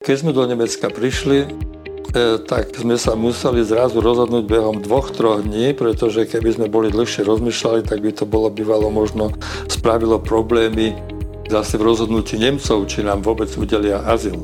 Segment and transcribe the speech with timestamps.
[0.00, 1.48] Keď sme do Nemecka prišli, e,
[2.48, 7.20] tak sme sa museli zrazu rozhodnúť behom dvoch, troch dní, pretože keby sme boli dlhšie
[7.20, 9.28] rozmýšľali, tak by to bolo bývalo možno
[9.68, 10.96] spravilo problémy
[11.52, 14.40] zase v rozhodnutí Nemcov, či nám vôbec udelia azyl.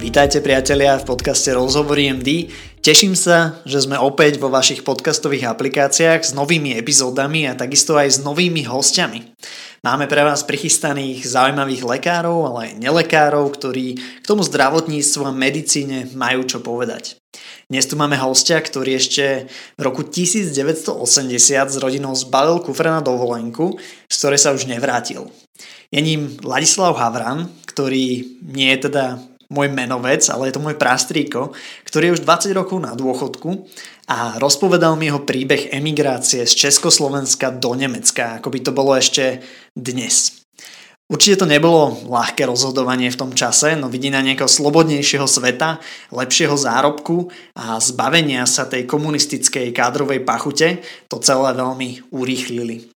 [0.00, 2.48] Vítajte priatelia v podcaste Rozhovory MD.
[2.80, 8.08] Teším sa, že sme opäť vo vašich podcastových aplikáciách s novými epizódami a takisto aj
[8.08, 9.36] s novými hostiami.
[9.78, 16.10] Máme pre vás prichystaných zaujímavých lekárov, ale aj nelekárov, ktorí k tomu zdravotníctvu a medicíne
[16.18, 17.14] majú čo povedať.
[17.70, 19.46] Dnes tu máme hostia, ktorý ešte
[19.78, 20.98] v roku 1980
[21.70, 23.78] s rodinou zbalil kufra na dovolenku,
[24.10, 25.30] z ktorej sa už nevrátil.
[25.94, 31.54] Je ním Ladislav Havran, ktorý nie je teda môj menovec, ale je to môj prastrýko,
[31.86, 33.70] ktorý je už 20 rokov na dôchodku
[34.08, 39.44] a rozpovedal mi jeho príbeh emigrácie z Československa do Nemecka, ako by to bolo ešte
[39.76, 40.38] dnes.
[41.08, 45.80] Určite to nebolo ľahké rozhodovanie v tom čase, no vidina nejakého slobodnejšieho sveta,
[46.12, 52.92] lepšieho zárobku a zbavenia sa tej komunistickej kádrovej pachute to celé veľmi urýchlili.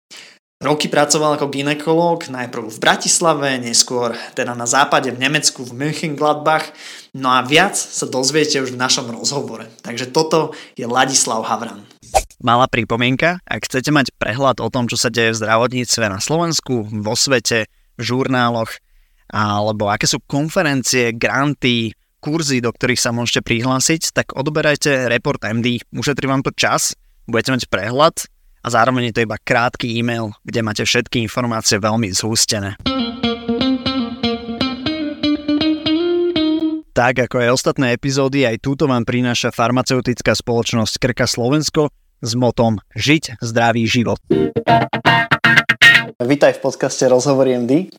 [0.61, 6.69] Roky pracoval ako ginekolog, najprv v Bratislave, neskôr teda na západe v Nemecku v Mönchengladbach,
[7.17, 9.65] no a viac sa dozviete už v našom rozhovore.
[9.81, 11.81] Takže toto je Ladislav Havran.
[12.45, 16.93] Malá pripomienka, ak chcete mať prehľad o tom, čo sa deje v zdravotníctve na Slovensku,
[16.93, 17.65] vo svete,
[17.97, 18.69] v žurnáloch,
[19.33, 25.81] alebo aké sú konferencie, granty, kurzy, do ktorých sa môžete prihlásiť, tak odberajte Report MD.
[25.89, 26.93] Ušetrí vám to čas,
[27.25, 28.29] budete mať prehľad
[28.61, 32.77] a zároveň je to iba krátky e-mail, kde máte všetky informácie veľmi zhústené.
[36.91, 41.89] Tak ako aj ostatné epizódy, aj túto vám prináša farmaceutická spoločnosť Krka Slovensko
[42.21, 44.21] s motom Žiť zdravý život.
[46.21, 47.89] Vítaj v podcaste Rozhovory MD.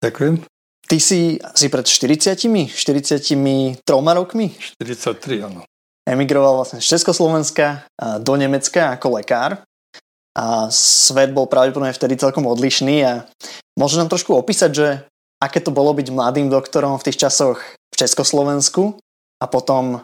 [0.00, 0.48] Ďakujem.
[0.84, 4.46] Ty si asi pred 40 43 rokmi?
[4.80, 5.68] 43, áno.
[6.04, 7.88] Emigroval vlastne z Československa
[8.20, 9.64] do Nemecka ako lekár
[10.34, 13.12] a svet bol pravdepodobne vtedy celkom odlišný a
[13.78, 14.88] môžeš nám trošku opísať, že
[15.38, 18.98] aké to bolo byť mladým doktorom v tých časoch v Československu
[19.38, 20.02] a potom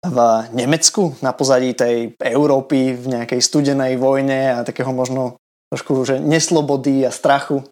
[0.00, 0.18] v
[0.54, 5.36] Nemecku na pozadí tej Európy v nejakej studenej vojne a takého možno
[5.68, 7.66] trošku že neslobody a strachu.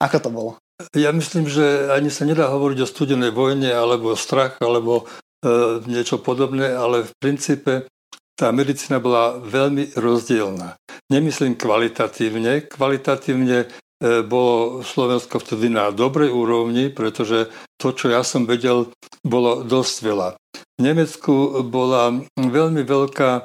[0.00, 0.50] Ako to bolo?
[0.96, 5.04] Ja myslím, že ani sa nedá hovoriť o studenej vojne alebo strach alebo
[5.44, 7.86] e, niečo podobné, ale v princípe
[8.42, 10.74] tá medicína bola veľmi rozdielna.
[11.14, 12.66] Nemyslím kvalitatívne.
[12.66, 13.66] Kvalitatívne e,
[14.26, 17.46] bolo Slovensko vtedy na dobrej úrovni, pretože
[17.78, 18.90] to, čo ja som vedel,
[19.22, 20.28] bolo dosť veľa.
[20.58, 23.42] V Nemecku bola veľmi veľká e,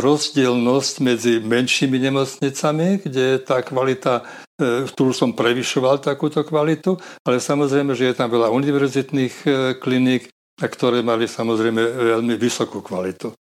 [0.00, 4.24] rozdielnosť medzi menšími nemocnicami, kde tá kvalita,
[4.56, 6.96] e, ktorú som prevyšoval takúto kvalitu,
[7.28, 9.34] ale samozrejme, že je tam veľa univerzitných
[9.76, 11.84] kliník, ktoré mali samozrejme
[12.16, 13.36] veľmi vysokú kvalitu.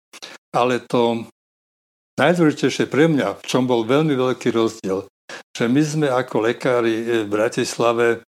[0.56, 1.28] Ale to
[2.16, 5.04] najdôležitejšie pre mňa, v čom bol veľmi veľký rozdiel,
[5.52, 8.24] že my sme ako lekári v Bratislave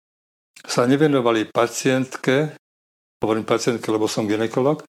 [0.63, 2.55] sa nevenovali pacientke,
[3.19, 4.85] hovorím pacientke, lebo som ginekolog, e,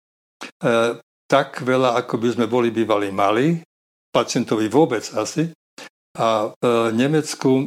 [1.26, 3.58] tak veľa, ako by sme boli bývali mali,
[4.14, 5.50] pacientovi vôbec asi.
[6.14, 7.66] A v Nemecku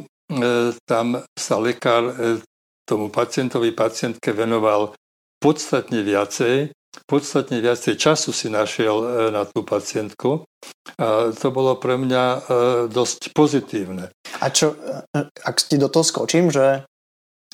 [0.88, 2.40] tam sa lekár e,
[2.88, 4.96] tomu pacientovi, pacientke venoval
[5.36, 6.72] podstatne viacej
[7.06, 10.48] podstatne viacej času si našiel e, na tú pacientku.
[10.98, 12.38] A to bolo pre mňa e,
[12.90, 14.10] dosť pozitívne.
[14.42, 16.88] A čo, e, ak ti do toho skočím, že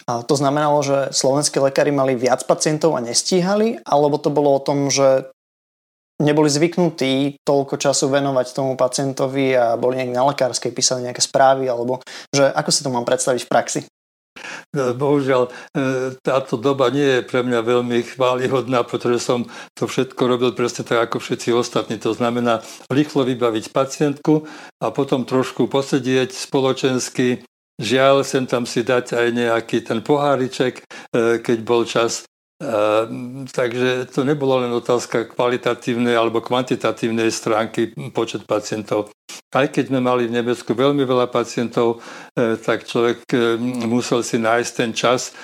[0.04, 4.92] to znamenalo, že slovenskí lekári mali viac pacientov a nestíhali, alebo to bolo o tom,
[4.92, 5.32] že
[6.20, 11.66] neboli zvyknutí toľko času venovať tomu pacientovi a boli nejak na lekárskej, písali nejaké správy,
[11.66, 13.80] alebo že ako si to mám predstaviť v praxi?
[14.74, 15.50] Bohužiaľ, e,
[16.18, 19.46] táto doba nie je pre mňa veľmi chválihodná, pretože som
[19.78, 21.96] to všetko robil presne tak ako všetci ostatní.
[22.02, 24.50] To znamená rýchlo vybaviť pacientku
[24.82, 27.46] a potom trošku posedieť spoločensky.
[27.78, 30.82] Žiaľ, sem tam si dať aj nejaký ten poháriček, e,
[31.38, 32.26] keď bol čas
[33.52, 39.12] takže to nebolo len otázka kvalitatívnej alebo kvantitatívnej stránky počet pacientov.
[39.54, 42.02] Aj keď sme mali v Nemecku veľmi veľa pacientov,
[42.34, 43.56] e, tak človek e,
[43.86, 45.34] musel si nájsť ten čas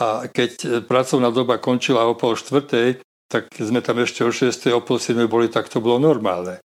[0.00, 4.72] a keď e, pracovná doba končila o pol štvrtej, tak sme tam ešte o 6.
[4.72, 5.28] o pol 7.
[5.28, 6.64] boli, tak to bolo normálne.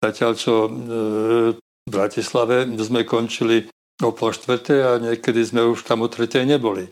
[0.00, 3.66] Zatiaľ, čo v Bratislave sme končili
[4.00, 6.88] o pol štvrtej a niekedy sme už tam o tretej neboli.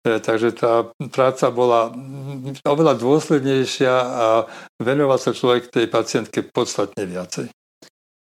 [0.00, 1.92] E, takže tá práca bola
[2.64, 4.26] oveľa dôslednejšia a
[4.80, 7.52] venoval sa človek tej pacientke podstatne viacej.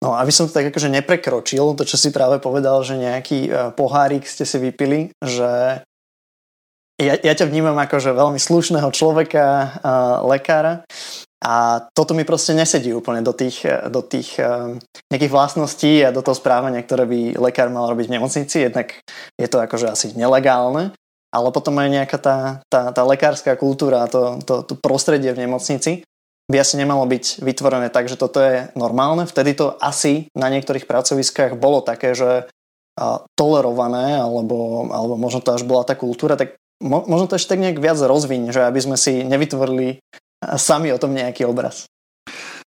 [0.01, 3.49] No aby som to tak akože neprekročil, to čo si práve povedal, že nejaký e,
[3.77, 5.85] pohárik ste si vypili, že
[6.97, 9.45] ja, ja ťa vnímam ako že veľmi slušného človeka,
[9.81, 10.85] uh, lekára
[11.41, 14.37] a toto mi proste nesedí úplne do tých, do tých
[15.09, 18.69] nejakých vlastností a do toho správania, ktoré by lekár mal robiť v nemocnici.
[18.69, 18.93] Jednak
[19.41, 20.93] je to akože asi nelegálne,
[21.31, 22.37] ale potom aj nejaká tá,
[22.67, 26.03] tá, tá lekárska kultúra, to, to, to prostredie v nemocnici
[26.51, 29.23] by asi nemalo byť vytvorené tak, že toto je normálne.
[29.23, 32.51] Vtedy to asi na niektorých pracoviskách bolo také, že
[33.39, 37.63] tolerované, alebo, alebo možno to až bola tá kultúra, tak mo, možno to ešte tak
[37.63, 40.03] nejak viac rozviň, že aby sme si nevytvorili
[40.59, 41.87] sami o tom nejaký obraz.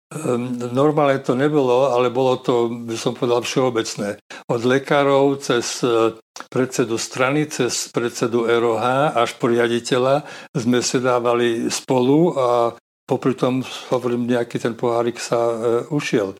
[0.09, 4.17] Ehm, normálne to nebolo, ale bolo to, by som povedal, všeobecné.
[4.49, 6.17] Od lekárov cez e,
[6.49, 10.25] predsedu strany, cez predsedu ROH až po riaditeľa
[10.57, 12.73] sme sedávali spolu a
[13.05, 13.61] popri tom,
[13.93, 15.55] hovorím, nejaký ten pohárik sa e,
[15.93, 16.33] ušiel.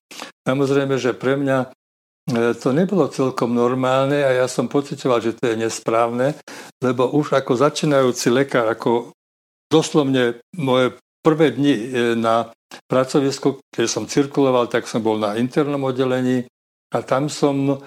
[0.50, 1.68] Samozrejme, že pre mňa e,
[2.58, 6.34] to nebolo celkom normálne a ja som pocitoval, že to je nesprávne,
[6.82, 9.14] lebo už ako začínajúci lekár, ako
[9.70, 11.86] doslovne moje prvé dni e,
[12.18, 12.50] na
[12.86, 16.46] pracovisku, keď som cirkuloval, tak som bol na internom oddelení
[16.94, 17.78] a tam som e,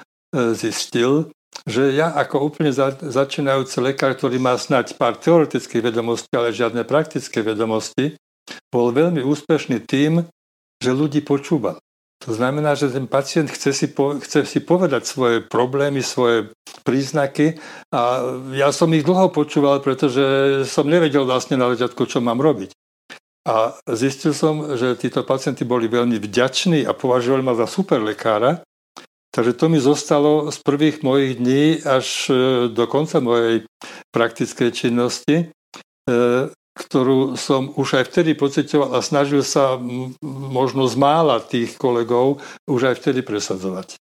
[0.55, 1.31] zistil,
[1.69, 7.44] že ja ako úplne začínajúci lekár, ktorý má snať pár teoretických vedomostí, ale žiadne praktické
[7.44, 8.19] vedomosti,
[8.73, 10.26] bol veľmi úspešný tým,
[10.82, 11.79] že ľudí počúval.
[12.23, 16.55] To znamená, že ten pacient chce si, po, chce si povedať svoje problémy, svoje
[16.87, 17.58] príznaky
[17.90, 18.23] a
[18.55, 20.23] ja som ich dlho počúval, pretože
[20.70, 22.70] som nevedel vlastne na začiatku, čo mám robiť.
[23.43, 28.62] A zistil som, že títo pacienti boli veľmi vďační a považovali ma za super lekára.
[29.33, 32.35] Takže to mi zostalo z prvých mojich dní až e,
[32.69, 33.65] do konca mojej
[34.12, 35.44] praktickej činnosti, e,
[36.77, 39.81] ktorú som už aj vtedy pocitoval a snažil sa
[40.23, 43.97] možno z mála tých kolegov už aj vtedy presadzovať.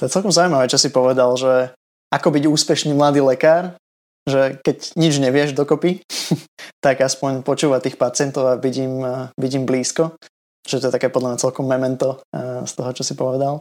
[0.00, 1.70] To je celkom zaujímavé, čo si povedal, že
[2.08, 3.76] ako byť úspešný mladý lekár
[4.24, 6.00] že keď nič nevieš dokopy,
[6.84, 8.94] tak aspoň počúvať tých pacientov a im,
[9.36, 10.16] byť im blízko.
[10.64, 12.24] Že to je také podľa mňa celkom memento
[12.64, 13.60] z toho, čo si povedal.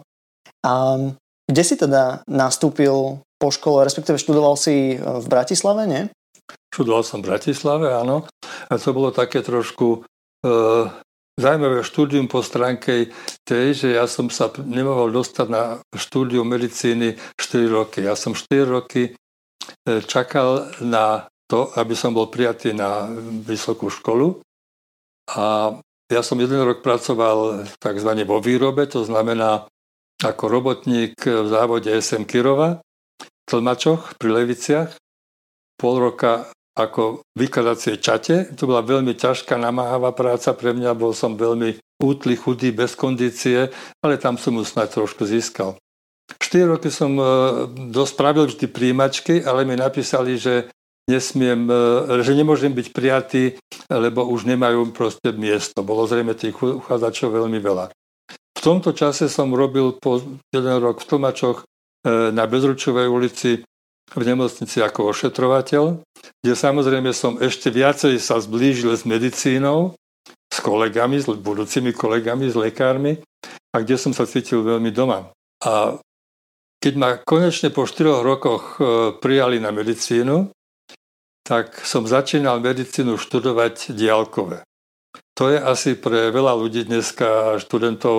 [0.63, 0.95] A
[1.51, 6.07] kde si teda nastúpil po škole, respektíve študoval si v Bratislave, nie?
[6.71, 8.24] Študoval som v Bratislave, áno.
[8.71, 10.48] A to bolo také trošku e,
[11.36, 13.12] zaujímavé štúdium po stránke
[13.44, 18.07] tej, že ja som sa nemohol dostať na štúdium medicíny 4 roky.
[18.07, 19.13] Ja som 4 roky
[20.07, 23.07] čakal na to, aby som bol prijatý na
[23.44, 24.42] vysokú školu.
[25.33, 25.75] A
[26.12, 28.12] ja som jeden rok pracoval tzv.
[28.27, 29.65] vo výrobe, to znamená
[30.24, 32.80] ako robotník v závode SM Kirova,
[33.19, 34.92] v Tlmačoch pri Leviciach.
[35.75, 38.50] Pol roka ako vykladacie čate.
[38.57, 40.98] To bola veľmi ťažká, namáhavá práca pre mňa.
[40.98, 43.69] Bol som veľmi útly, chudý, bez kondície,
[44.01, 45.77] ale tam som mu snad trošku získal.
[46.40, 47.24] 4 roky som e,
[47.92, 50.72] dospravil vždy príjimačky, ale mi napísali, že
[51.10, 53.44] nesmiem, e, že nemôžem byť prijatý,
[53.92, 55.84] lebo už nemajú proste miesto.
[55.84, 57.92] Bolo zrejme tých uchádzačov veľmi veľa.
[58.54, 60.24] V tomto čase som robil po
[60.54, 63.66] jeden rok v Tlmačoch e, na Bezručovej ulici
[64.14, 65.84] v nemocnici ako ošetrovateľ,
[66.44, 69.98] kde samozrejme som ešte viacej sa zblížil s medicínou,
[70.54, 73.18] s kolegami, s budúcimi kolegami, s lekármi
[73.74, 75.34] a kde som sa cítil veľmi doma.
[75.66, 75.98] A
[76.83, 80.51] keď ma konečne po 4 rokoch e, prijali na medicínu,
[81.47, 84.67] tak som začínal medicínu študovať diálkové.
[85.39, 88.17] To je asi pre veľa ľudí dneska, študentov,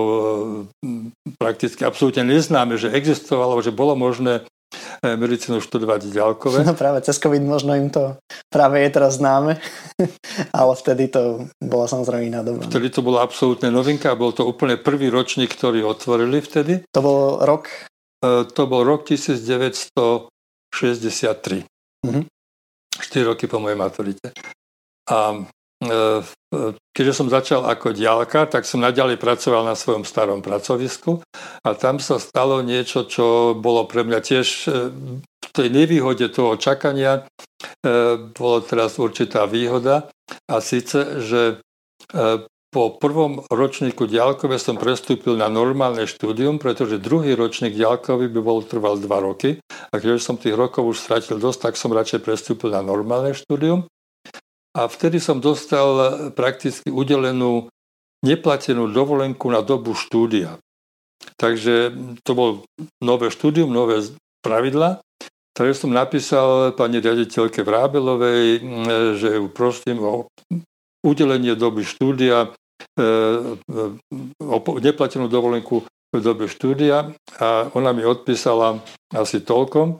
[0.80, 4.48] e, prakticky absolútne neznáme, že existovalo, že bolo možné
[5.04, 6.64] e, medicínu študovať diálkové.
[6.64, 8.16] No práve cez COVID možno im to
[8.48, 9.60] práve je teraz známe,
[10.56, 12.64] ale vtedy to bola samozrejme iná doba.
[12.64, 16.80] Vtedy to bola absolútne novinka, bol to úplne prvý ročník, ktorý otvorili vtedy.
[16.96, 17.92] To bol rok
[18.44, 20.30] to bol rok 1963.
[22.04, 22.24] Mm-hmm.
[22.94, 24.30] 4 roky po mojej maturite.
[25.10, 26.22] A e,
[26.94, 31.20] keďže som začal ako diálka, tak som naďalej pracoval na svojom starom pracovisku
[31.66, 34.94] a tam sa stalo niečo, čo bolo pre mňa tiež e,
[35.44, 37.26] v tej nevýhode toho čakania
[38.34, 40.08] bolo teraz určitá výhoda
[40.50, 41.60] a síce, že
[42.74, 48.66] po prvom ročníku ďalkové som prestúpil na normálne štúdium, pretože druhý ročník ďalkový by bol
[48.66, 49.62] trval 2 roky.
[49.62, 53.86] A keďže som tých rokov už stratil dosť, tak som radšej prestúpil na normálne štúdium.
[54.74, 55.86] A vtedy som dostal
[56.34, 57.70] prakticky udelenú
[58.26, 60.58] neplatenú dovolenku na dobu štúdia.
[61.38, 61.94] Takže
[62.26, 62.50] to bol
[62.98, 64.02] nové štúdium, nové
[64.42, 64.98] pravidla.
[65.54, 68.58] Takže som napísal pani riaditeľke Vrábelovej,
[69.14, 70.26] že ju prosím o
[71.06, 72.50] udelenie doby štúdia
[74.80, 77.10] neplatenú dovolenku v dobe štúdia
[77.42, 78.78] a ona mi odpísala
[79.10, 79.98] asi toľko,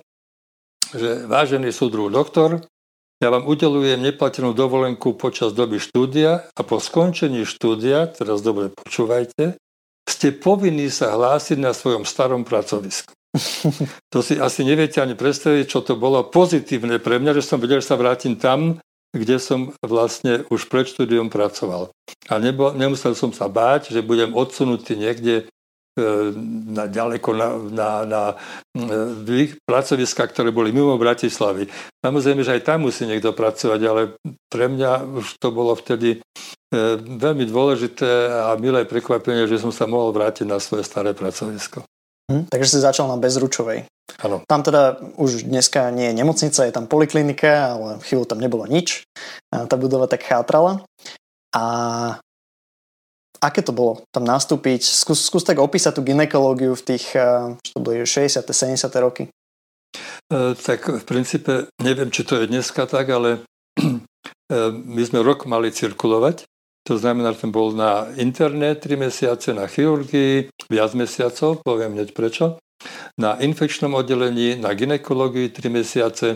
[0.95, 2.63] že vážený súdruh doktor,
[3.23, 9.59] ja vám udelujem neplatenú dovolenku počas doby štúdia a po skončení štúdia, teraz dobre počúvajte,
[10.05, 13.11] ste povinní sa hlásiť na svojom starom pracovisku.
[14.15, 17.83] To si asi neviete ani predstaviť, čo to bolo pozitívne pre mňa, že som vedel,
[17.83, 18.79] že sa vrátim tam,
[19.15, 21.95] kde som vlastne už pred štúdiom pracoval.
[22.27, 25.47] A nebo, nemusel som sa báť, že budem odsunutý niekde
[25.95, 26.35] E,
[26.75, 28.23] na, ďaleko na, na, na
[28.75, 31.71] e, pracoviska, ktoré boli mimo Bratislavy.
[32.03, 34.19] Samozrejme, že aj tam musí niekto pracovať, ale
[34.51, 39.87] pre mňa už to bolo vtedy e, veľmi dôležité a milé prekvapenie, že som sa
[39.87, 41.87] mohol vrátiť na svoje staré pracovisko.
[42.27, 43.87] Hm, takže si začal na Bezručovej.
[44.21, 44.45] Áno.
[44.45, 49.05] Tam teda už dneska nie je nemocnica, je tam poliklinika, ale chvíľu tam nebolo nič.
[49.49, 50.85] Tá budova tak chátrala.
[51.57, 51.65] A
[53.45, 54.81] Aké to bolo tam nastúpiť?
[54.81, 57.13] Skús, skús tak opísať tú ginekológiu v tých,
[57.61, 58.41] čo to boli, 60.
[58.41, 58.89] 70.
[59.05, 59.29] roky.
[60.33, 63.45] E, tak v princípe, neviem, či to je dneska tak, ale
[63.77, 63.89] e,
[64.97, 66.49] my sme rok mali cirkulovať.
[66.89, 72.17] To znamená, že som bol na internet 3 mesiace, na chirurgii viac mesiacov, poviem hneď
[72.17, 72.61] prečo,
[73.19, 76.29] na infekčnom oddelení, na ginekológii 3 mesiace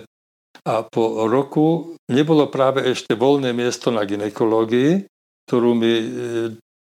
[0.64, 5.06] a po roku nebolo práve ešte voľné miesto na ginekológii,
[5.46, 6.06] ktorú mi e,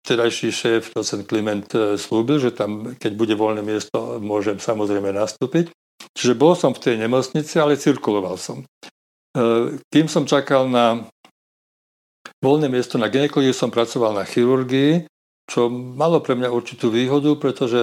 [0.03, 5.71] vtedajší šéf, docent Kliment, e, slúbil, že tam, keď bude voľné miesto, môžem samozrejme nastúpiť.
[6.13, 8.61] Čiže bol som v tej nemocnici, ale cirkuloval som.
[8.61, 8.67] E,
[9.89, 11.07] kým som čakal na
[12.43, 15.07] voľné miesto na ginekológii, som pracoval na chirurgii,
[15.47, 17.79] čo malo pre mňa určitú výhodu, pretože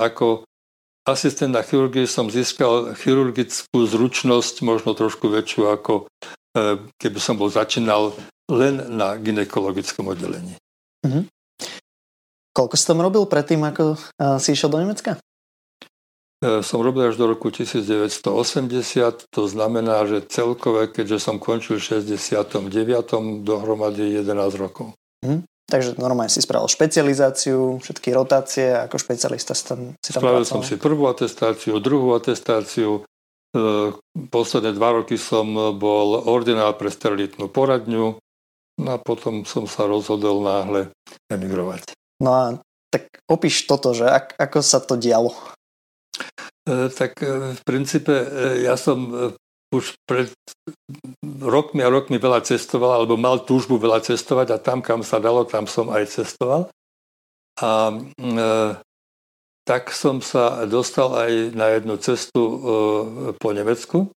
[0.00, 0.48] ako
[1.08, 5.92] asistent na chirurgii som získal chirurgickú zručnosť, možno trošku väčšiu, ako
[6.54, 8.14] e, keby som bol začínal
[8.50, 10.54] len na ginekologickom oddelení.
[11.06, 11.24] Mm-hmm.
[12.52, 13.96] Koľko si tam robil predtým, ako
[14.36, 15.16] si išiel do Nemecka?
[16.42, 22.02] E, som robil až do roku 1980, to znamená, že celkové, keďže som končil v
[22.02, 22.66] 69.
[23.46, 24.98] dohromady 11 rokov.
[25.22, 25.46] Hm.
[25.72, 30.52] Takže normálne si spravil špecializáciu, všetky rotácie, ako špecialista si tam, si tam Spravil pracoval.
[30.52, 33.00] som si prvú atestáciu, druhú atestáciu, e,
[34.28, 35.48] posledné dva roky som
[35.80, 38.20] bol ordinál pre sterilitnú poradňu
[38.84, 40.92] no a potom som sa rozhodol náhle
[41.32, 41.96] emigrovať.
[42.20, 42.44] No a
[42.92, 45.32] tak opíš toto, že ak, ako sa to dialo.
[46.68, 48.12] E, tak e, v princípe
[48.60, 49.08] ja som
[49.72, 50.28] už pred
[51.40, 55.48] rokmi a rokmi veľa cestoval, alebo mal túžbu veľa cestovať a tam, kam sa dalo,
[55.48, 56.68] tam som aj cestoval.
[57.58, 58.46] A e,
[59.64, 62.56] tak som sa dostal aj na jednu cestu e,
[63.40, 64.12] po Nemecku,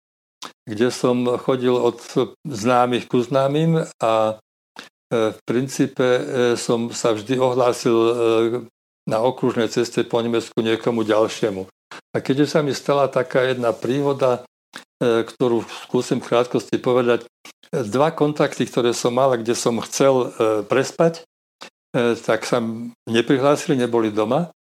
[0.67, 2.03] kde som chodil od
[2.43, 4.38] známych ku známym a
[5.05, 6.24] E, v princípe e,
[6.57, 8.13] som sa vždy ohlásil e,
[9.05, 11.69] na okružnej ceste po Nemecku niekomu ďalšiemu.
[12.09, 14.41] A keďže sa mi stala taká jedna príhoda,
[15.02, 17.28] ktorú skúsim v krátkosti povedať,
[17.72, 20.32] dva kontakty, ktoré som mal, kde som chcel
[20.72, 21.28] prespať,
[22.24, 22.64] tak sa
[23.08, 24.56] neprihlásili, neboli doma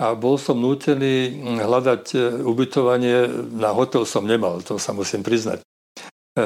[0.00, 5.62] a bol som nútený hľadať ubytovanie, na hotel som nemal, to sa musím priznať.
[6.34, 6.42] E,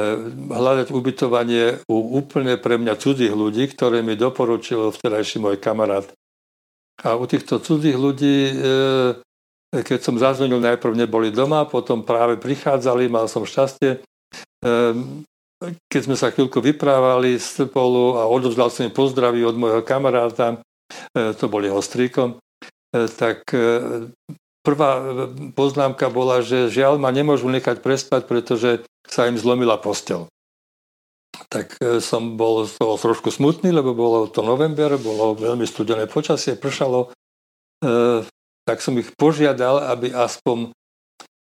[0.52, 6.04] hľadať ubytovanie u úplne pre mňa cudzích ľudí, ktoré mi doporučil vtedajší môj kamarát.
[7.00, 8.54] A u týchto cudzích ľudí, e,
[9.72, 13.98] keď som zazvonil, najprv neboli doma, potom práve prichádzali, mal som šťastie.
[13.98, 14.78] E,
[15.90, 20.62] keď sme sa chvíľku vyprávali spolu a odovzdal som im pozdraví od môjho kamaráta,
[21.12, 22.38] to bol jeho strýko,
[22.94, 23.42] tak
[24.68, 24.90] prvá
[25.56, 30.28] poznámka bola, že žiaľ ma nemôžu nechať prespať, pretože sa im zlomila postel.
[31.48, 36.04] Tak e, som bol z toho trošku smutný, lebo bolo to november, bolo veľmi studené
[36.04, 37.14] počasie, pršalo.
[38.68, 40.76] E, tak som ich požiadal, aby aspoň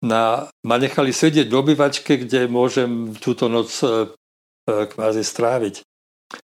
[0.01, 4.09] na, ma nechali sedieť v obyvačke, kde môžem túto noc e,
[4.65, 5.85] kvázi stráviť.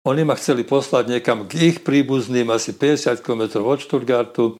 [0.08, 4.56] Oni ma chceli poslať niekam k ich príbuzným, asi 50 km od Stuttgartu,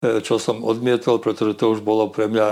[0.00, 2.48] čo som odmietol, pretože to už bolo pre mňa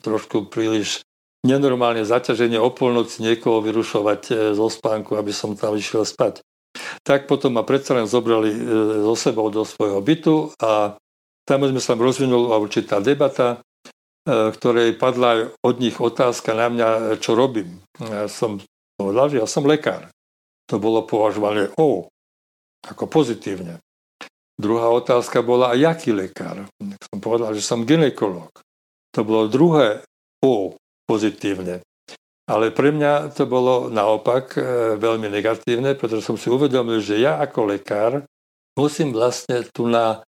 [0.00, 1.02] trošku príliš
[1.42, 6.40] nenormálne zaťaženie o polnoci niekoho vyrušovať e, zo spánku, aby som tam išiel spať.
[7.02, 8.54] Tak potom ma predsa len zobrali
[9.04, 10.96] so e, sebou do svojho bytu a
[11.46, 17.82] sme sa rozvinula určitá debata, e, ktorej padla od nich otázka na mňa, čo robím.
[17.98, 18.62] Ja som
[18.94, 20.08] povedal, že ja som lekár.
[20.70, 22.06] To bolo považované o,
[22.86, 23.82] ako pozitívne.
[24.54, 26.70] Druhá otázka bola, a jaký lekár?
[26.78, 28.48] Som povedal, že som ginekolog.
[29.12, 30.06] To bolo druhé
[30.38, 30.78] o,
[31.10, 31.82] pozitívne.
[32.46, 34.60] Ale pre mňa to bolo naopak e,
[34.98, 38.22] veľmi negatívne, pretože som si uvedomil, že ja ako lekár
[38.78, 40.22] musím vlastne tu na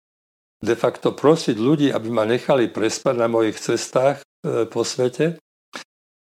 [0.61, 5.41] de facto prosiť ľudí, aby ma nechali prespať na mojich cestách e, po svete.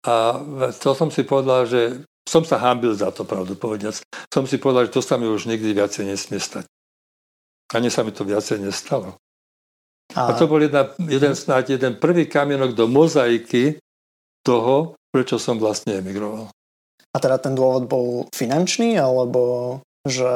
[0.03, 0.41] A
[0.83, 4.01] to som si povedal, že som sa hámbil za to, pravdu povediac.
[4.33, 6.65] Som si povedal, že to sa mi už nikdy viacej nesmie stať.
[7.71, 9.15] Ani sa mi to viacej nestalo.
[10.13, 13.79] A, a to bol jedna, jeden, snáď jeden prvý kamienok do mozaiky
[14.43, 16.51] toho, prečo som vlastne emigroval.
[17.13, 20.33] A teda ten dôvod bol finančný, alebo že...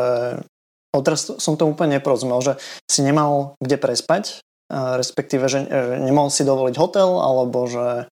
[0.96, 2.54] O, teraz som to úplne neporozumel, že
[2.88, 4.40] si nemal kde prespať,
[4.72, 5.64] respektíve, že
[6.04, 8.08] nemohol si dovoliť hotel, alebo že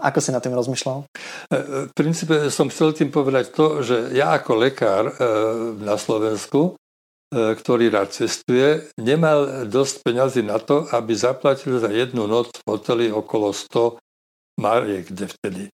[0.00, 1.04] ako si na tým rozmýšľal?
[1.04, 1.06] E,
[1.52, 5.12] e, v princípe som chcel tým povedať to, že ja ako lekár e,
[5.84, 6.72] na Slovensku
[7.28, 12.64] E, ktorý rád cestuje, nemal dosť peňazí na to, aby zaplatil za jednu noc v
[12.64, 14.00] hoteli okolo 100
[14.56, 15.68] mariek vtedy.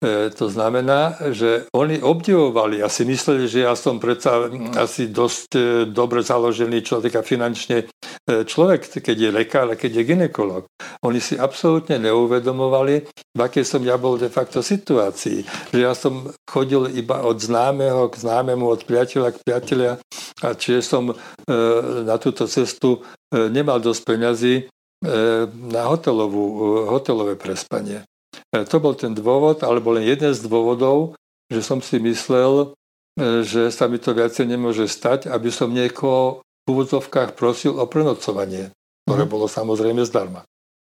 [0.00, 4.48] E, to znamená, že oni obdivovali a si mysleli, že ja som predsa
[4.80, 5.60] asi dosť e,
[5.92, 10.64] dobre založený človek a finančne e, človek, keď je lekár a keď je ginekolog.
[11.04, 15.44] Oni si absolútne neuvedomovali, v akej som ja bol de facto situácii.
[15.76, 20.00] Že ja som chodil iba od známeho k známemu, od priateľa k priateľa
[20.40, 21.12] a čiže som
[22.08, 24.54] na túto cestu nemal dosť peňazí
[25.52, 28.09] na hotelovú, hotelové prespanie.
[28.50, 31.14] E, to bol ten dôvod, alebo len jeden z dôvodov,
[31.46, 32.74] že som si myslel,
[33.18, 37.86] e, že sa mi to viacej nemôže stať, aby som niekoho v úvodzovkách prosil o
[37.86, 38.74] prenocovanie,
[39.06, 39.30] ktoré mm.
[39.30, 40.42] bolo samozrejme zdarma.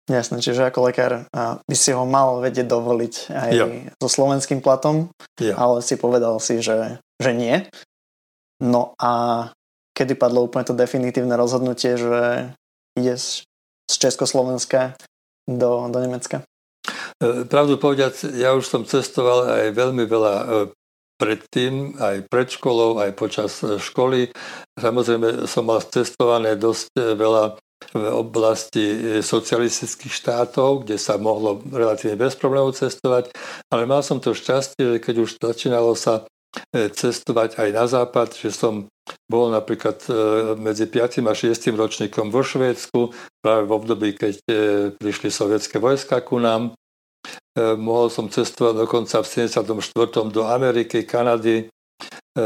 [0.06, 3.66] Jasné, čiže ako lekár by si ho mal vedieť dovoliť aj ja.
[3.98, 5.10] so slovenským platom,
[5.42, 5.58] ja.
[5.58, 7.66] ale si povedal si, že, že nie.
[8.62, 9.50] No a
[9.98, 12.54] kedy padlo úplne to definitívne rozhodnutie, že
[12.94, 13.42] ideš
[13.90, 14.94] z Československa
[15.50, 16.46] do, do Nemecka?
[17.16, 20.44] E, pravdu povediac, ja už som cestoval aj veľmi veľa e,
[21.16, 24.28] predtým, aj pred školou, aj počas e, školy.
[24.76, 27.56] Samozrejme som mal cestované dosť veľa
[27.92, 33.32] v oblasti socialistických štátov, kde sa mohlo relatívne bez problémov cestovať,
[33.68, 36.24] ale mal som to šťastie, že keď už začínalo sa
[36.72, 38.88] cestovať aj na západ, že som
[39.28, 40.00] bol napríklad
[40.56, 41.20] medzi 5.
[41.28, 41.52] a 6.
[41.52, 43.12] ročníkom vo Švédsku,
[43.44, 44.40] práve v období, keď
[44.96, 46.72] prišli sovietské vojska ku nám.
[47.56, 50.28] E, mohol som cestovať dokonca v 74.
[50.28, 51.64] do Ameriky, Kanady.
[51.64, 52.44] E,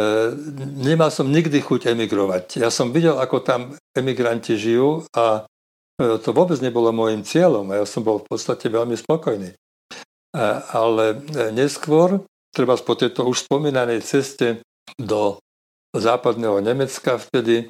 [0.79, 2.63] nemal som nikdy chuť emigrovať.
[2.63, 5.51] Ja som videl, ako tam emigranti žijú a
[5.99, 9.51] e, to vôbec nebolo môjim cieľom a ja som bol v podstate veľmi spokojný.
[10.71, 12.23] Ale neskôr,
[12.55, 14.63] treba po tejto už spomínanej ceste
[14.95, 15.43] do
[15.91, 17.67] západného Nemecka vtedy,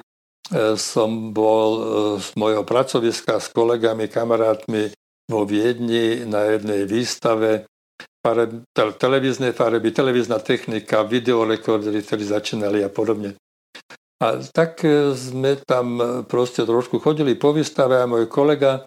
[0.77, 1.69] som bol
[2.21, 4.93] z mojho pracoviska s kolegami, kamarátmi
[5.29, 7.65] vo Viedni na jednej výstave
[8.21, 9.53] fareb, televízne
[9.91, 13.35] televízna technika, videorekordery, ktorí začínali a podobne.
[14.21, 18.85] A tak e, sme tam e, proste trošku chodili po výstave a môj kolega,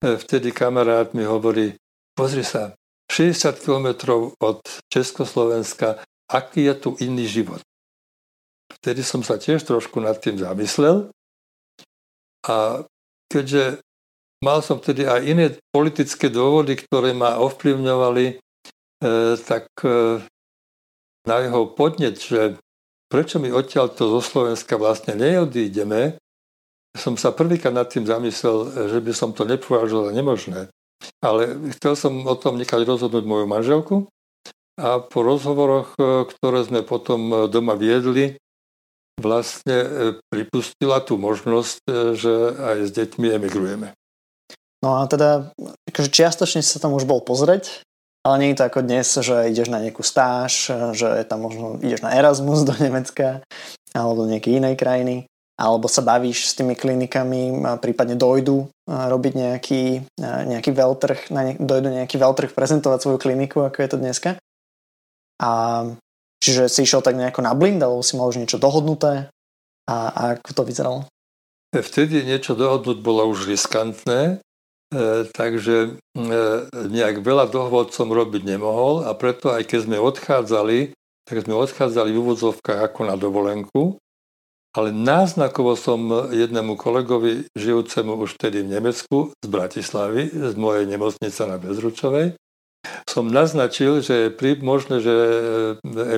[0.00, 1.76] e, vtedy kamarát mi hovorí,
[2.16, 2.72] pozri sa,
[3.12, 3.88] 60 km
[4.40, 6.00] od Československa,
[6.32, 7.60] aký je tu iný život.
[8.80, 11.12] Vtedy som sa tiež trošku nad tým zamyslel
[12.48, 12.86] a
[13.28, 13.84] keďže
[14.40, 18.34] Mal som vtedy aj iné politické dôvody, ktoré ma ovplyvňovali, e,
[19.36, 20.24] tak e,
[21.28, 22.56] na jeho podnet, že
[23.12, 26.16] prečo my odtiaľto zo Slovenska vlastne neodídeme,
[26.96, 30.60] som sa prvýkrát nad tým zamyslel, že by som to nepovažoval za nemožné.
[31.20, 33.96] Ale chcel som o tom nechať rozhodnúť moju manželku
[34.80, 38.40] a po rozhovoroch, e, ktoré sme potom doma viedli,
[39.20, 39.84] vlastne
[40.32, 41.84] pripustila tú možnosť,
[42.16, 43.99] že aj s deťmi emigrujeme.
[44.80, 45.52] No a teda,
[45.92, 47.84] akože čiastočne sa tam už bol pozrieť,
[48.24, 52.00] ale nie je to ako dnes, že ideš na nejakú stáž, že tam možno ideš
[52.00, 53.44] na Erasmus do Nemecka
[53.92, 55.16] alebo do nejakej inej krajiny,
[55.60, 59.82] alebo sa bavíš s tými klinikami, a prípadne dojdu robiť nejaký,
[60.22, 64.30] nejaký veľtrh, ne, dojdu nejaký veľtrh prezentovať svoju kliniku, ako je to dneska.
[65.40, 65.50] A
[66.40, 69.28] čiže si išiel tak nejako na blind, alebo si mal už niečo dohodnuté
[69.84, 71.00] a, a ako to vyzeralo?
[71.72, 74.40] Vtedy niečo dohodnúť bolo už riskantné,
[75.30, 75.90] takže e,
[76.90, 80.78] nejak veľa dohôd som robiť nemohol a preto aj keď sme odchádzali,
[81.22, 84.02] tak sme odchádzali v úvodzovkách ako na dovolenku,
[84.74, 91.40] ale náznakovo som jednému kolegovi, žijúcemu už vtedy v Nemecku, z Bratislavy, z mojej nemocnice
[91.46, 92.34] na Bezručovej,
[93.06, 95.38] som naznačil, že je možné, že e,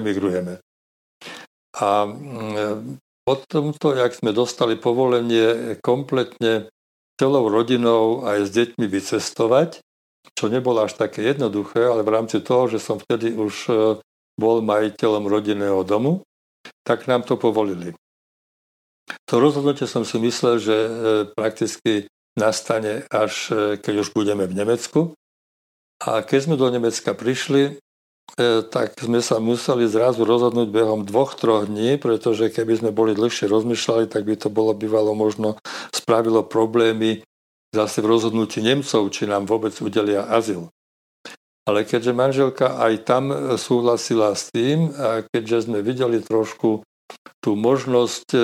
[0.00, 0.64] emigrujeme.
[1.72, 2.04] A
[3.24, 6.68] potom to, jak sme dostali povolenie kompletne
[7.20, 9.81] celou rodinou aj s deťmi vycestovať,
[10.33, 13.72] čo nebolo až také jednoduché, ale v rámci toho, že som vtedy už e,
[14.38, 16.25] bol majiteľom rodinného domu,
[16.87, 17.92] tak nám to povolili.
[19.29, 20.90] To rozhodnutie som si myslel, že e,
[21.35, 22.07] prakticky
[22.38, 25.01] nastane až e, keď už budeme v Nemecku.
[26.03, 27.79] A keď sme do Nemecka prišli,
[28.72, 33.44] tak sme sa museli zrazu rozhodnúť behom dvoch, troch dní, pretože keby sme boli dlhšie
[33.44, 35.61] rozmýšľali, tak by to bolo bývalo možno
[35.92, 37.20] spravilo problémy
[37.72, 40.72] zase v rozhodnutí Nemcov, či nám vôbec udelia azyl.
[41.62, 46.82] Ale keďže manželka aj tam súhlasila s tým, a keďže sme videli trošku
[47.42, 48.40] tú možnosť e,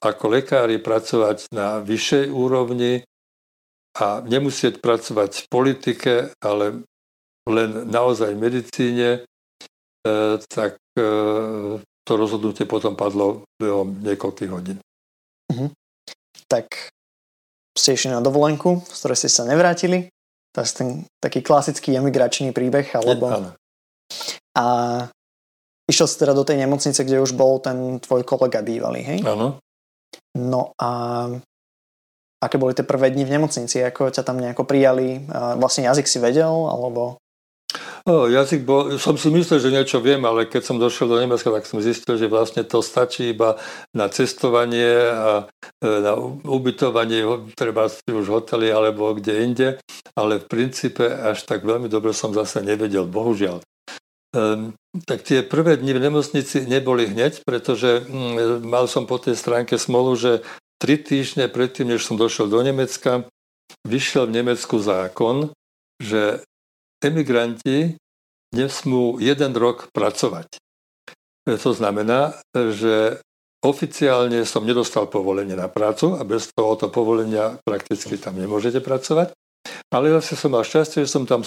[0.00, 3.04] ako lekári pracovať na vyššej úrovni
[3.98, 6.86] a nemusieť pracovať v politike, ale
[7.48, 9.08] len naozaj v medicíne,
[10.06, 11.06] e, tak e,
[12.02, 14.78] to rozhodnutie potom padlo behom niekoľkých hodín.
[15.50, 15.70] Uh-huh.
[16.46, 16.92] Tak
[17.78, 20.12] ste išli na dovolenku, z ktorej ste sa nevrátili.
[20.52, 23.24] To je ten taký klasický emigračný príbeh, alebo...
[23.32, 23.50] áno.
[24.52, 24.64] A
[25.88, 29.18] išiel si teda do tej nemocnice, kde už bol ten tvoj kolega bývalý, hej?
[29.24, 29.56] Áno.
[30.36, 30.90] No a
[32.44, 33.80] aké boli tie prvé dni v nemocnici?
[33.80, 35.24] Ako ťa tam nejako prijali?
[35.56, 37.16] Vlastne jazyk si vedel, alebo...
[38.02, 41.54] O, jazyk bol, som si myslel, že niečo viem, ale keď som došiel do Nemecka,
[41.54, 43.62] tak som zistil, že vlastne to stačí iba
[43.94, 45.46] na cestovanie a
[45.78, 47.22] e, na ubytovanie,
[47.54, 49.68] treba už v hoteli alebo kde inde,
[50.18, 53.62] ale v princípe až tak veľmi dobre som zase nevedel, bohužiaľ.
[54.32, 54.74] Um,
[55.06, 59.78] tak tie prvé dni v nemocnici neboli hneď, pretože um, mal som po tej stránke
[59.78, 60.42] smolu, že
[60.82, 63.30] tri týždne predtým, než som došiel do Nemecka,
[63.86, 65.54] vyšiel v Nemecku zákon,
[66.02, 66.42] že
[67.02, 67.98] emigranti
[68.54, 70.60] nesmú jeden rok pracovať.
[71.42, 73.18] To znamená, že
[73.62, 79.34] oficiálne som nedostal povolenie na prácu a bez tohoto povolenia prakticky tam nemôžete pracovať.
[79.94, 81.46] Ale zase som mal šťastie, že som tam,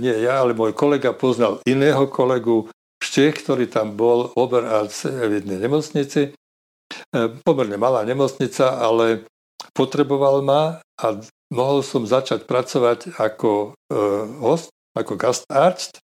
[0.00, 2.68] nie ja, ale môj kolega poznal iného kolegu
[3.00, 6.30] z Čech, ktorý tam bol Oberarzt v jednej nemocnici.
[6.30, 6.30] E,
[7.40, 9.24] pomerne malá nemocnica, ale
[9.72, 11.06] potreboval ma a
[11.50, 13.98] mohol som začať pracovať ako e,
[14.38, 16.02] host ako gastarzt,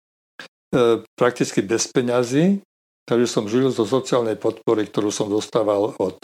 [0.73, 2.61] e, prakticky bez peňazí,
[3.05, 6.17] takže som žil zo sociálnej podpory, ktorú som dostával od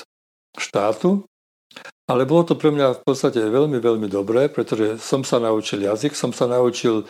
[0.58, 1.26] štátu.
[2.08, 6.16] Ale bolo to pre mňa v podstate veľmi, veľmi dobré, pretože som sa naučil jazyk,
[6.16, 7.04] som sa naučil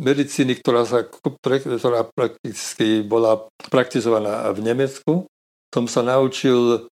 [0.00, 5.28] medicíny, ktorá, sa, ktorá prakticky bola praktizovaná v Nemecku.
[5.68, 6.88] Som sa naučil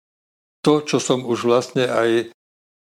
[0.67, 2.35] to, čo som už vlastne aj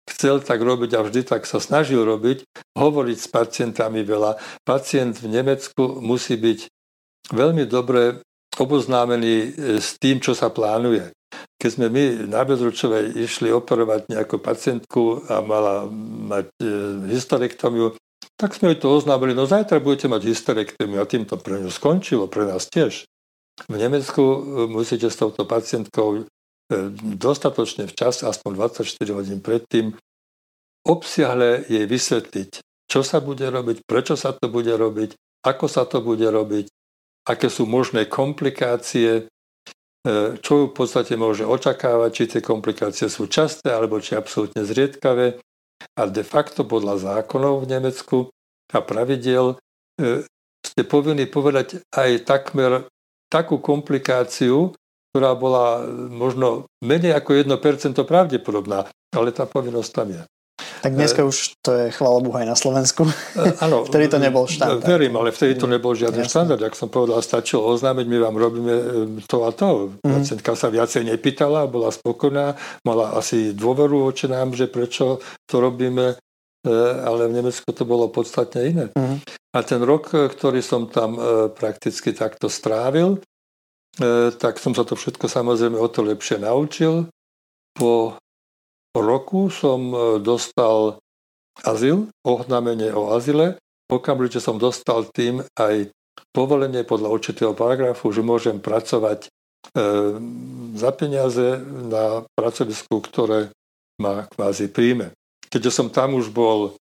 [0.08, 2.48] chcel tak robiť a vždy tak sa snažil robiť,
[2.80, 4.40] hovoriť s pacientami veľa.
[4.64, 6.60] Pacient v Nemecku musí byť
[7.36, 8.24] veľmi dobre
[8.58, 11.14] oboznámený e, s tým, čo sa plánuje.
[11.60, 15.86] Keď sme my na Bezručovej išli operovať nejakú pacientku a mala
[16.32, 17.94] mať e,
[18.38, 21.74] tak sme jej to oznámili, no zajtra budete mať hysterektomiu a tým to pre ňu
[21.74, 23.10] skončilo, pre nás tiež.
[23.66, 24.40] V Nemecku e,
[24.70, 26.30] musíte s touto pacientkou
[27.18, 29.96] dostatočne včas, aspoň 24 hodín predtým,
[30.88, 32.50] obsiahle jej vysvetliť,
[32.88, 36.68] čo sa bude robiť, prečo sa to bude robiť, ako sa to bude robiť,
[37.28, 39.24] aké sú možné komplikácie, e,
[40.40, 45.40] čo v podstate môže očakávať, či tie komplikácie sú časté alebo či absolútne zriedkavé.
[46.00, 48.18] A de facto podľa zákonov v Nemecku
[48.72, 49.60] a pravidel
[50.00, 50.24] e,
[50.64, 52.88] ste povinni povedať aj takmer
[53.28, 54.72] takú komplikáciu,
[55.12, 60.22] ktorá bola možno menej ako 1% pravdepodobná, ale tá povinnosť tam je.
[60.58, 63.06] Tak dneska e, už to je, chvála Bohu, aj na Slovensku.
[63.62, 63.84] Áno.
[63.90, 64.86] vtedy to nebol štandard.
[64.86, 66.34] Verím, ale vtedy to nebol žiadny Jasne.
[66.34, 66.62] štandard.
[66.66, 68.84] Ak som povedal, stačilo oznámiť, my vám robíme e,
[69.26, 69.98] to a to.
[70.02, 70.22] Mm.
[70.22, 76.14] Pacientka sa viacej nepýtala, bola spokojná, mala asi dôveru voči nám, že prečo to robíme,
[76.14, 76.74] e,
[77.06, 78.86] ale v Nemecku to bolo podstatne iné.
[78.94, 79.22] Mm.
[79.58, 81.18] A ten rok, ktorý som tam
[81.58, 83.37] prakticky takto strávil, E,
[84.38, 87.10] tak som sa to všetko samozrejme o to lepšie naučil.
[87.78, 88.20] Po
[88.98, 90.98] roku som e, dostal
[91.62, 93.62] azyl, ohnámenie o azyle.
[93.88, 95.94] Okamžite som dostal tým aj
[96.34, 99.30] povolenie podľa určitého paragrafu, že môžem pracovať e,
[100.74, 103.54] za peniaze na pracovisku, ktoré
[104.02, 105.14] ma kvázi príjme.
[105.48, 106.76] Keďže som tam už bol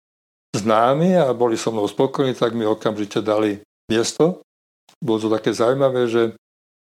[0.53, 4.41] známy a boli so mnou spokojní, tak mi okamžite dali miesto.
[5.01, 6.37] Bolo to také zaujímavé, že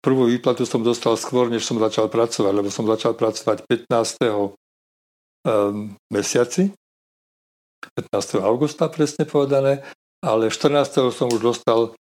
[0.05, 4.53] Prvú výplatu som dostal skôr, než som začal pracovať, lebo som začal pracovať 15.
[5.45, 6.73] Um, mesiaci,
[8.13, 8.41] 15.
[8.45, 9.81] augusta presne povedané,
[10.21, 11.09] ale 14.
[11.09, 11.97] som už dostal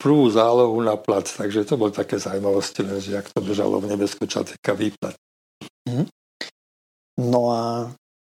[0.00, 3.92] prvú zálohu na plat, takže to bol také zaujímavosti, len, že jak to bežalo v
[3.92, 4.44] Nebesku, čo
[4.76, 5.16] výplat.
[5.88, 6.08] Mm.
[7.18, 7.62] No a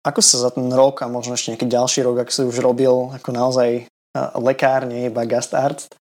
[0.04, 3.12] ako sa za ten rok a možno ešte nejaký ďalší rok, ak si už robil
[3.16, 3.88] ako naozaj
[4.36, 5.96] lekár, nie iba gastarzt,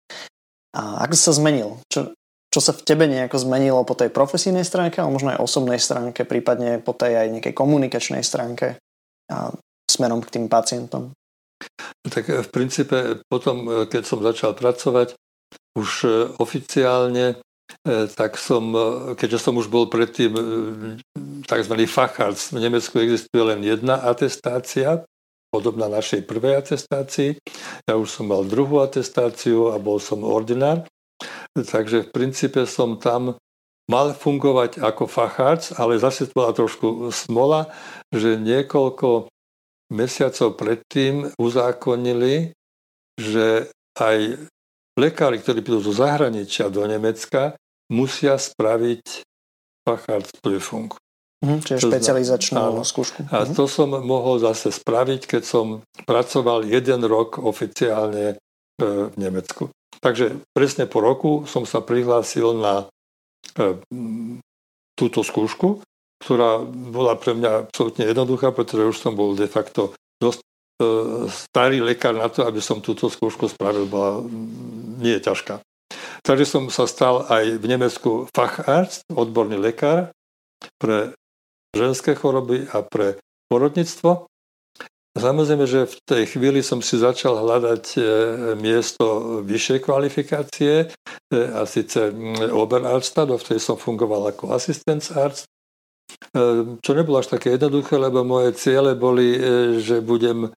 [0.71, 1.79] a ako sa zmenil?
[1.91, 2.15] Čo,
[2.51, 6.27] čo sa v tebe nejako zmenilo po tej profesijnej stránke, ale možno aj osobnej stránke,
[6.27, 8.75] prípadne po tej aj nejakej komunikačnej stránke
[9.31, 9.55] a
[9.87, 11.15] smerom k tým pacientom?
[12.03, 15.15] Tak v princípe potom, keď som začal pracovať,
[15.79, 15.89] už
[16.43, 17.39] oficiálne
[18.19, 18.75] tak som,
[19.15, 20.35] keďže som už bol predtým
[21.47, 21.75] tzv.
[21.87, 25.07] facharc, v Nemecku existuje len jedna atestácia,
[25.51, 27.39] podobná našej prvej atestácii.
[27.87, 30.83] Ja už som mal druhú atestáciu a bol som ordinár.
[31.73, 33.35] Takže v princípe som tam
[33.91, 37.67] mal fungovať ako facharc, ale zase bola trošku smola,
[38.13, 39.27] že niekoľko
[39.91, 42.55] mesiacov predtým uzákonili,
[43.19, 43.67] že
[43.99, 44.47] aj
[44.95, 47.59] lekári, ktorí prídu zo zahraničia do Nemecka,
[47.91, 49.27] musia spraviť
[49.83, 50.95] Fachardsprüfung.
[51.41, 52.85] Mhm, čiže špecializačnú áno.
[52.85, 53.27] skúšku.
[53.33, 53.57] A mhm.
[53.57, 55.65] to som mohol zase spraviť, keď som
[56.07, 58.37] pracoval jeden rok oficiálne
[58.81, 59.69] v Nemecku.
[60.01, 62.89] Takže presne po roku som sa prihlásil na
[63.53, 63.77] e,
[64.97, 65.85] túto skúšku,
[66.21, 70.45] ktorá bola pre mňa absolútne jednoduchá, pretože už som bol de facto dosť e,
[71.29, 74.25] starý lekár na to, aby som túto skúšku spravil, bola
[75.01, 75.61] nie je ťažká.
[76.21, 80.13] Takže som sa stal aj v Nemecku facharzt, odborný lekár
[80.77, 81.17] pre
[81.73, 83.17] ženské choroby a pre
[83.49, 84.30] porodníctvo.
[85.11, 88.01] Samozrejme, že v tej chvíli som si začal hľadať e,
[88.55, 92.15] miesto vyššej kvalifikácie, e, a síce
[92.47, 95.51] Oberarzta, do vtedy som fungoval ako asistenzarzt,
[96.31, 99.35] e, čo nebolo až také jednoduché, lebo moje ciele boli,
[99.83, 100.47] že budem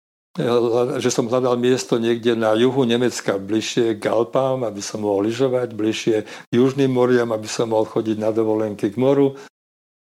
[0.98, 5.78] že som hľadal miesto niekde na juhu Nemecka, bližšie k Alpám, aby som mohol lyžovať,
[5.78, 6.16] bližšie
[6.50, 9.38] južným moriam, aby som mohol chodiť na dovolenky k moru.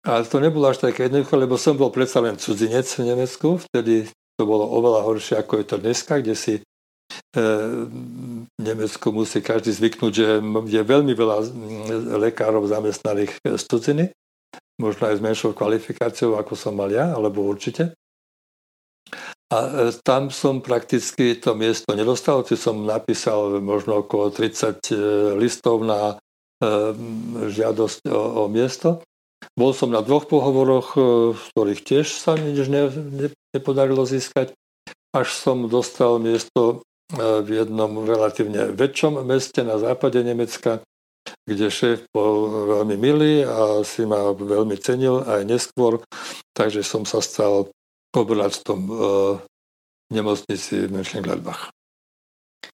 [0.09, 4.09] A to nebolo až také jednoduché, lebo som bol predsa len cudzinec v Nemecku, vtedy
[4.37, 6.63] to bolo oveľa horšie, ako je to dneska, kde si e,
[7.37, 11.37] v Nemecku musí každý zvyknúť, že je veľmi veľa
[12.21, 14.05] lekárov zamestnaných z cudziny,
[14.81, 17.97] možno aj s menšou kvalifikáciou, ako som mal ja, alebo určite.
[19.47, 24.97] A e, tam som prakticky to miesto nedostal, či som napísal možno okolo 30 e,
[25.39, 26.19] listov na
[26.59, 26.75] e,
[27.55, 29.07] žiadosť o, o miesto.
[29.55, 30.99] Bol som na dvoch pohovoroch,
[31.39, 34.53] z ktorých tiež sa nič ne, ne, nepodarilo získať,
[35.17, 36.85] až som dostal miesto
[37.17, 40.83] v jednom relatívne väčšom meste na západe Nemecka,
[41.47, 46.03] kde šéf bol veľmi milý a si ma veľmi cenil aj neskôr,
[46.55, 47.71] takže som sa stal
[48.15, 49.01] obractom v
[50.11, 51.71] nemocnici v Mönchengladbach.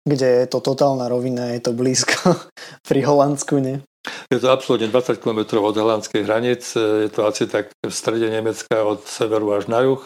[0.07, 2.35] Kde je to totálna rovina, je to blízko
[2.89, 3.83] pri Holandsku, nie?
[4.31, 8.87] Je to absolútne 20 km od holandskej hranice, je to asi tak v strede Nemecka
[8.87, 10.03] od severu až na juh,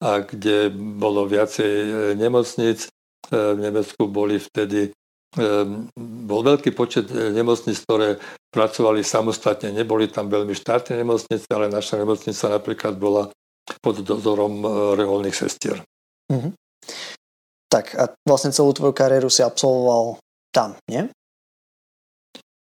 [0.00, 1.88] a kde bolo viacej e,
[2.20, 2.84] nemocnic.
[2.84, 2.88] E,
[3.32, 4.90] v Nemecku boli vtedy e,
[6.00, 8.20] bol veľký počet nemocnic, ktoré
[8.52, 9.72] pracovali samostatne.
[9.72, 13.32] Neboli tam veľmi štátne nemocnice, ale naša nemocnica napríklad bola
[13.82, 14.62] pod dozorom
[14.94, 15.82] reholných sestier.
[16.30, 16.52] Mm-hmm.
[17.66, 20.22] Tak a vlastne celú tvoju kariéru si absolvoval
[20.54, 21.10] tam, nie?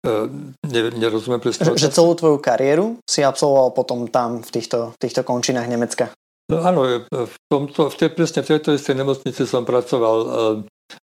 [0.02, 1.74] Ne, nerozumiem presne.
[1.74, 6.14] Že, že celú tvoju kariéru si absolvoval potom tam v týchto, v týchto končinách Nemecka.
[6.50, 10.56] No áno, e, v, tomto, v tej, presne v tejto istej nemocnici som pracoval uh,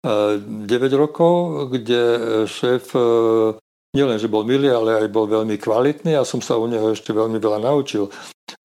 [0.07, 2.01] uh, 9 rokov, kde
[2.49, 2.95] šéf
[3.97, 7.09] nielen, že bol milý, ale aj bol veľmi kvalitný a som sa u neho ešte
[7.09, 8.13] veľmi veľa naučil.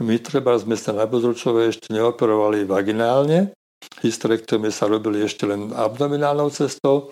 [0.03, 3.57] My treba sme sa na Bezručove ešte neoperovali vaginálne.
[4.05, 7.11] Hysterektomie sa robili ešte len abdominálnou cestou.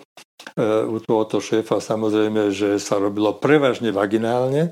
[0.55, 4.71] E, u tohoto šéfa samozrejme, že sa robilo prevažne vaginálne.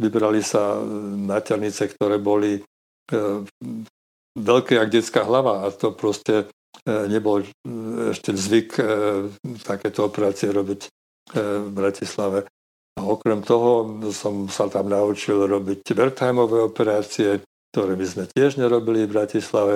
[0.00, 0.82] Vybrali sa e,
[1.22, 2.62] maternice, ktoré boli e,
[4.36, 6.52] veľké jak detská hlava a to proste
[6.86, 7.40] nebol
[8.12, 8.78] ešte zvyk
[9.64, 10.80] takéto operácie robiť
[11.34, 12.46] v Bratislave.
[12.96, 19.04] A okrem toho som sa tam naučil robiť Wertheimové operácie, ktoré by sme tiež nerobili
[19.04, 19.74] v Bratislave.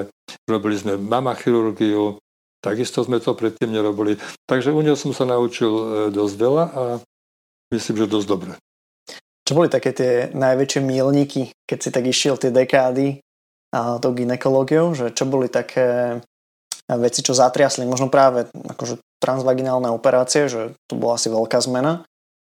[0.49, 2.17] Robili sme mama chirurgiu,
[2.65, 4.17] takisto sme to predtým nerobili.
[4.49, 6.83] Takže u neho som sa naučil e, dosť veľa a
[7.77, 8.53] myslím, že dosť dobre.
[9.45, 13.21] Čo boli také tie najväčšie mílniky, keď si tak išiel tie dekády
[13.73, 16.19] tou ginekológiou, že čo boli také
[16.91, 22.03] veci, čo zatriasli, možno práve akože transvaginálne operácie, že to bola asi veľká zmena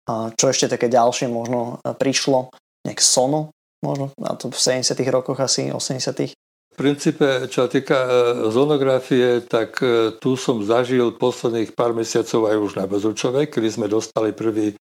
[0.08, 2.50] a čo ešte také ďalšie možno e, prišlo?
[2.82, 3.54] Nejak sono
[3.86, 4.10] možno?
[4.18, 6.34] A to v 70 rokoch asi, 80
[6.72, 8.10] v princípe, čo sa týka e,
[8.48, 13.86] zonografie, tak e, tu som zažil posledných pár mesiacov aj už na Bezručove, kedy sme
[13.92, 14.72] dostali prvý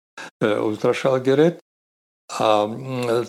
[0.41, 1.59] ultrašalgeret.
[2.39, 2.71] A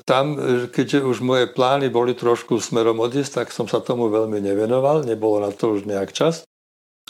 [0.06, 0.38] tam,
[0.70, 5.42] keďže už moje plány boli trošku smerom odísť, tak som sa tomu veľmi nevenoval, nebolo
[5.42, 6.46] na to už nejak čas.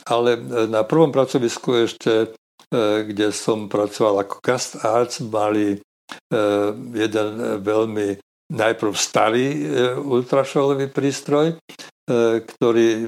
[0.08, 0.40] Ale
[0.72, 2.32] na prvom pracovisku ešte
[2.72, 5.78] E, kde som pracoval ako guest arts, mali e,
[6.96, 8.16] jeden veľmi
[8.48, 9.60] najprv starý e,
[10.00, 11.60] ultrašolový prístroj,
[12.12, 13.08] ktorý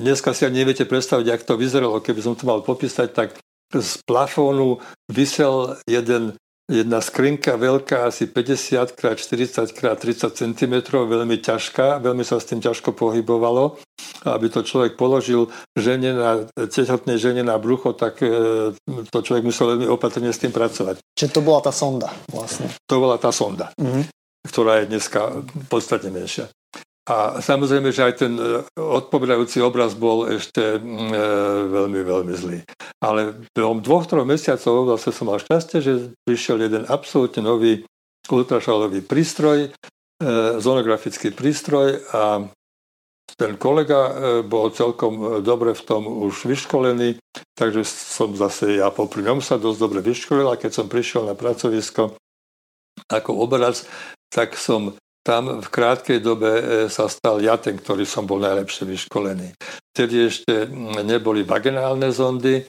[0.00, 2.00] dneska si ani neviete predstaviť, ak to vyzeralo.
[2.00, 3.36] Keby som to mal popísať, tak
[3.68, 4.80] z plafónu
[5.12, 6.32] vysel jeden
[6.68, 12.48] jedna skrinka veľká, asi 50 x 40 x 30 cm, veľmi ťažká, veľmi sa s
[12.48, 13.76] tým ťažko pohybovalo.
[14.24, 18.72] Aby to človek položil žene na, tehotnej žene na brucho, tak e,
[19.12, 20.96] to človek musel veľmi opatrne s tým pracovať.
[21.12, 22.72] Čiže to bola tá sonda vlastne.
[22.88, 24.04] To bola tá sonda, mm-hmm.
[24.48, 26.48] ktorá je dneska podstatne menšia.
[27.04, 31.26] A samozrejme, že aj ten e, odpovedajúci obraz bol ešte mm, e,
[31.68, 32.58] veľmi, veľmi zlý.
[33.04, 35.92] Ale behom dvoch, troch mesiacov vlastne som mal šťastie, že
[36.24, 37.84] prišiel jeden absolútne nový
[38.24, 39.70] ultrašalový prístroj, e,
[40.64, 42.48] zonografický prístroj a
[43.36, 47.20] ten kolega e, bol celkom dobre v tom už vyškolený,
[47.52, 51.36] takže som zase ja popri ňom sa dosť dobre vyškolil a keď som prišiel na
[51.36, 52.16] pracovisko
[53.12, 53.84] ako obraz,
[54.32, 58.84] tak som tam v krátkej dobe e, sa stal ja ten, ktorý som bol najlepšie
[58.84, 59.56] vyškolený.
[59.96, 60.68] Vtedy ešte
[61.00, 62.62] neboli vaginálne zondy, e,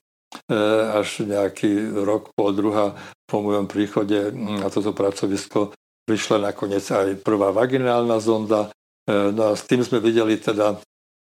[0.95, 2.95] až nejaký rok, pol druha
[3.27, 5.75] po mojom príchode na toto pracovisko
[6.07, 8.71] prišla nakoniec aj prvá vaginálna zonda.
[9.03, 10.79] E, no a s tým sme videli teda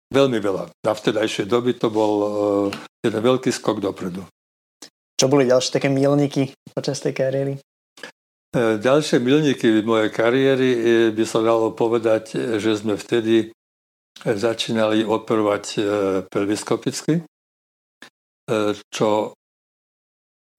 [0.09, 0.73] veľmi veľa.
[0.81, 2.13] Na vtedajšej doby to bol
[3.05, 4.25] jeden veľký skok dopredu.
[5.21, 7.61] Čo boli ďalšie také milníky počas tej kariéry?
[8.51, 10.79] E, ďalšie milníky mojej kariéry e,
[11.15, 13.55] by sa dalo povedať, že sme vtedy
[14.27, 15.79] začínali operovať e,
[16.27, 17.23] pelviskopicky,
[18.91, 19.09] čo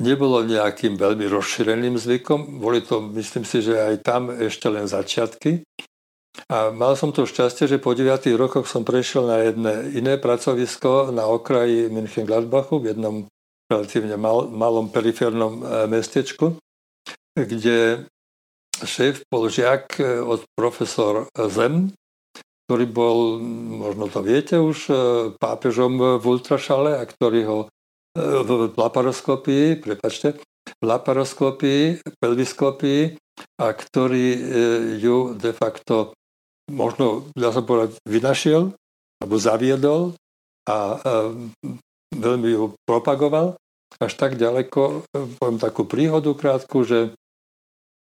[0.01, 2.57] nebolo nejakým veľmi rozšíreným zvykom.
[2.57, 5.61] Boli to, myslím si, že aj tam ešte len začiatky.
[6.49, 11.13] A mal som to šťastie, že po 9 rokoch som prešiel na jedné iné pracovisko
[11.13, 13.17] na okraji München-Gladbachu v jednom
[13.69, 16.57] relatívne mal, malom periférnom mestečku
[17.37, 18.09] kde
[18.85, 21.95] šéf bol žiak e, od profesor Zem,
[22.67, 23.19] ktorý bol,
[23.85, 24.95] možno to viete už, e,
[25.37, 27.67] pápežom v ultrašale a ktorý ho e,
[28.19, 30.41] v laparoskopii, prepačte,
[30.79, 33.03] v laparoskopii, pelviskopii
[33.59, 34.27] a ktorý
[35.01, 36.15] ju de facto
[36.71, 38.71] možno, dá sa povedať, vynašiel
[39.19, 40.15] alebo zaviedol
[40.69, 41.01] a
[42.15, 43.59] veľmi ju propagoval.
[43.99, 45.09] Až tak ďaleko,
[45.41, 47.17] poviem takú príhodu krátku, že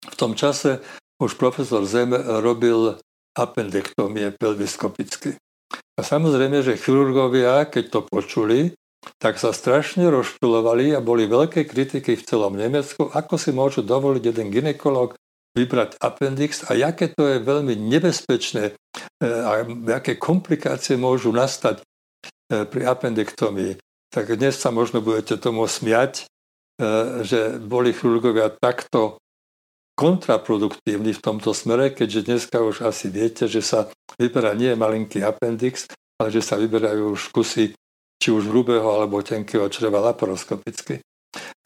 [0.05, 0.79] v tom čase
[1.19, 2.99] už profesor Zem robil
[3.35, 5.39] appendektomie pelviskopicky.
[5.99, 8.75] A samozrejme, že chirurgovia, keď to počuli,
[9.19, 14.23] tak sa strašne rozštulovali a boli veľké kritiky v celom Nemecku, ako si môžu dovoliť
[14.23, 15.15] jeden ginekolog
[15.59, 19.67] vybrať appendix a aké to je veľmi nebezpečné e, a
[19.99, 21.85] aké komplikácie môžu nastať e,
[22.63, 23.81] pri appendektomii.
[24.13, 26.25] Tak dnes sa možno budete tomu smiať, e,
[27.27, 29.19] že boli chirurgovia takto
[29.99, 35.91] kontraproduktívny v tomto smere, keďže dneska už asi viete, že sa vyberá nie malinký appendix,
[36.23, 37.75] ale že sa vyberajú už kusy
[38.23, 41.03] či už hrubého alebo tenkého čreva laparoskopicky.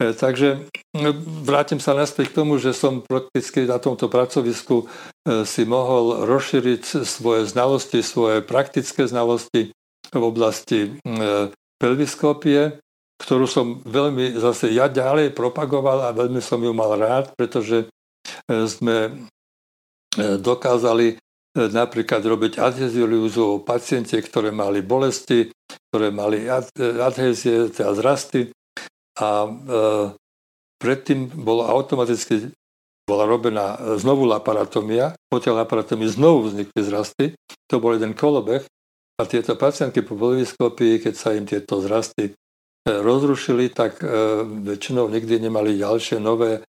[0.01, 0.65] E, takže
[0.97, 1.09] no,
[1.45, 7.05] vrátim sa naspäť k tomu, že som prakticky na tomto pracovisku e, si mohol rozšíriť
[7.05, 9.73] svoje znalosti, svoje praktické znalosti
[10.13, 11.49] v oblasti e,
[11.81, 12.81] pelviskópie,
[13.21, 17.89] ktorú som veľmi zase ja ďalej propagoval a veľmi som ju mal rád, pretože
[18.47, 19.11] sme e,
[20.39, 21.15] dokázali e,
[21.55, 25.51] napríklad robiť adheziolízu u paciente, ktoré mali bolesti,
[25.91, 26.47] ktoré mali
[26.79, 28.49] adhezie, teda zrasty.
[29.19, 29.49] A e,
[30.81, 32.51] predtým bolo automaticky
[33.03, 37.25] bola robená znovu laparatomia, po tej laparatomii znovu vznikli zrasty,
[37.67, 38.63] to bol jeden kolobeh
[39.19, 42.31] a tieto pacientky po polioskopii, keď sa im tieto zrasty
[42.87, 43.99] rozrušili, tak
[44.63, 46.72] väčšinou nikdy nemali ďalšie nové E,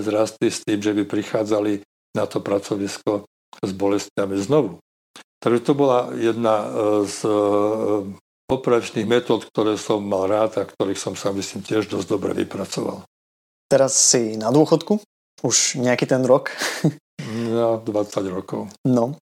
[0.00, 1.84] zrastli s tým, že by prichádzali
[2.16, 3.28] na to pracovisko
[3.60, 4.80] s bolestiami znovu.
[5.38, 6.66] Takže to bola jedna e,
[7.06, 7.32] z e,
[8.50, 13.06] operačných metód, ktoré som mal rád a ktorých som sa myslím tiež dosť dobre vypracoval.
[13.70, 14.98] Teraz si na dôchodku,
[15.44, 16.50] už nejaký ten rok.
[17.28, 17.84] Na 20
[18.34, 18.72] rokov.
[18.88, 19.14] No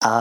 [0.00, 0.14] a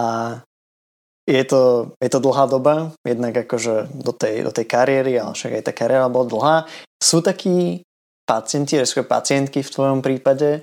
[1.30, 5.62] je to, je to dlhá doba, jednak akože do tej, do tej kariéry, ale však
[5.62, 6.56] aj tá kariéra bola dlhá.
[6.98, 7.86] Sú takí
[8.30, 10.62] pacienti, respektíve pacientky v tvojom prípade,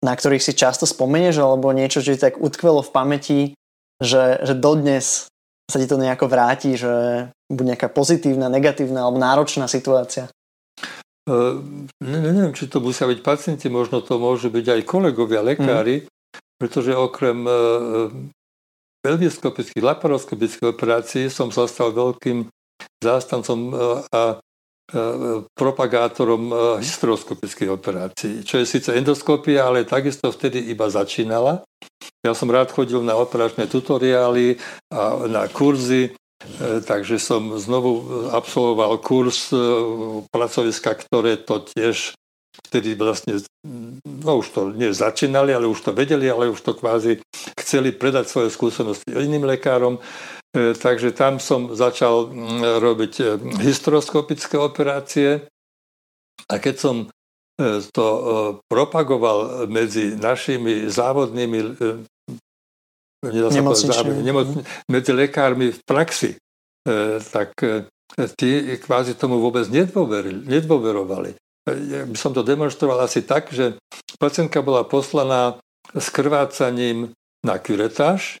[0.00, 3.40] na ktorých si často spomenieš, alebo niečo, že ti tak utkvelo v pamäti,
[4.00, 5.28] že, že dodnes
[5.68, 10.32] sa ti to nejako vráti, že bude nejaká pozitívna, negatívna alebo náročná situácia?
[11.26, 11.58] Uh,
[11.98, 16.08] ne, neviem, či to musia byť pacienti, možno to môžu byť aj kolegovia, lekári, mm.
[16.54, 18.06] pretože okrem uh,
[19.02, 22.46] pelviskopických, laparoskopických operácií som sa stal veľkým
[23.02, 24.38] zástancom uh, a
[25.54, 31.66] propagátorom e, hysteroskopických operácií, čo je síce endoskopia, ale takisto vtedy iba začínala.
[32.22, 34.58] Ja som rád chodil na operačné tutoriály
[34.94, 36.14] a na kurzy
[36.84, 39.50] takže som znovu absolvoval kurz
[40.30, 42.12] pracoviska, ktoré to tiež
[42.68, 43.40] vtedy vlastne,
[44.04, 47.20] no už to nie začínali, ale už to vedeli, ale už to kvázi
[47.60, 50.00] chceli predať svoje skúsenosti iným lekárom.
[50.56, 52.32] Takže tam som začal
[52.80, 55.44] robiť hysteroskopické operácie.
[56.48, 56.96] A keď som
[57.92, 58.06] to
[58.68, 61.76] propagoval medzi našimi závodnými
[63.24, 66.36] nemocn- medzi lekármi v praxi, e,
[67.20, 67.88] tak e,
[68.36, 71.34] tí kvázi tomu vôbec nedôverovali.
[72.06, 73.74] By som to demonstroval asi tak, že
[74.22, 75.58] pacientka bola poslaná
[75.90, 77.10] s krvácaním
[77.42, 78.38] na kuretáž,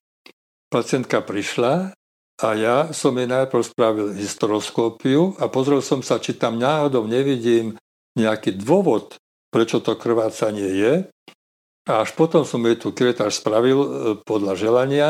[0.70, 1.90] pacientka prišla
[2.36, 7.80] a ja som jej najprv spravil historoskópiu a pozrel som sa, či tam náhodou nevidím
[8.16, 9.16] nejaký dôvod,
[9.48, 10.92] prečo to krvácanie je
[11.86, 13.88] a až potom som jej tu kiretáž spravil e,
[14.26, 15.08] podľa želania,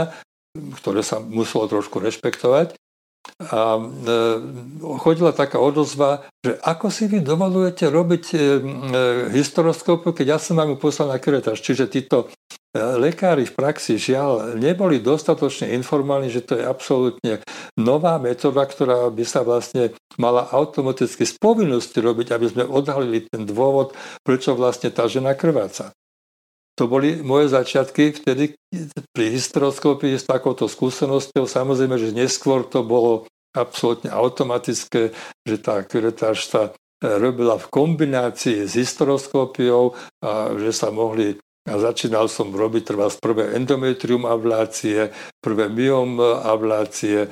[0.55, 2.77] ktoré sa muselo trošku rešpektovať.
[3.37, 3.83] A e,
[5.03, 8.39] chodila taká odozva, že ako si vy dovolujete robiť e,
[9.35, 11.61] historoskopu, keď ja som vám ju poslal na kiretáž.
[11.61, 12.33] Čiže títo
[12.77, 17.41] lekári v praxi žiaľ neboli dostatočne informovaní, že to je absolútne
[17.81, 23.49] nová metóda, ktorá by sa vlastne mala automaticky z povinnosti robiť, aby sme odhalili ten
[23.49, 25.93] dôvod, prečo vlastne tá žena krváca.
[26.77, 28.53] To boli moje začiatky vtedy
[29.16, 31.49] pri hysteroskopii s takouto skúsenosťou.
[31.49, 33.24] Samozrejme, že neskôr to bolo
[33.57, 35.16] absolútne automatické,
[35.49, 36.70] že tá kuretáž sa e,
[37.16, 43.59] robila v kombinácii s hysteroskópiou a že sa mohli a začínal som robiť trvá prvé
[43.59, 45.11] endometrium ablácie,
[45.43, 47.29] prvé myom ablácie, e,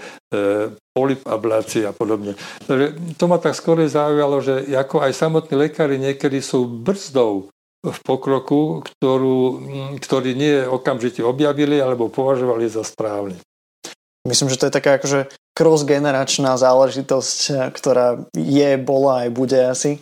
[0.91, 2.35] polyp ablácie a podobne.
[2.67, 7.54] Takže to ma tak skôr zaujalo, že ako aj samotní lekári niekedy sú brzdou
[7.85, 9.61] v pokroku, ktorú,
[10.01, 13.37] ktorý nie okamžite objavili alebo považovali za správny.
[14.24, 20.01] Myslím, že to je taká akože cross-generačná záležitosť, ktorá je, bola aj bude asi.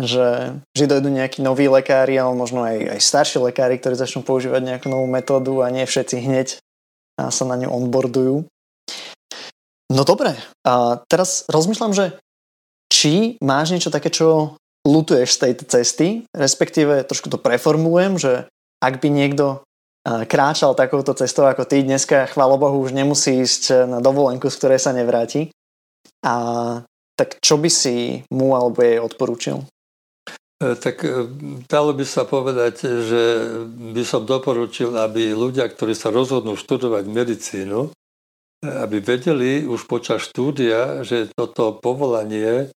[0.00, 4.64] Že, že dojdu nejakí noví lekári, ale možno aj, aj starší lekári, ktorí začnú používať
[4.64, 6.56] nejakú novú metódu a nie všetci hneď
[7.20, 8.48] a sa na ňu onboardujú.
[9.92, 12.16] No dobre, a teraz rozmýšľam, že
[12.88, 14.56] či máš niečo také, čo
[14.86, 18.32] lutuješ z tejto cesty, respektíve trošku to preformulujem, že
[18.80, 19.60] ak by niekto
[20.04, 24.80] kráčal takouto cestou ako ty dneska, chválo Bohu, už nemusí ísť na dovolenku, z ktorej
[24.80, 25.52] sa nevráti.
[26.24, 26.34] A
[27.20, 29.68] tak čo by si mu alebo jej odporúčil?
[30.60, 31.28] E, tak e,
[31.68, 33.22] dalo by sa povedať, že
[33.92, 37.90] by som doporučil, aby ľudia, ktorí sa rozhodnú študovať medicínu, e,
[38.64, 42.68] aby vedeli už počas štúdia, že toto povolanie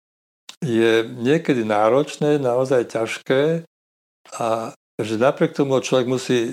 [0.63, 3.67] je niekedy náročné, naozaj ťažké
[4.39, 6.53] a že napriek tomu človek musí e,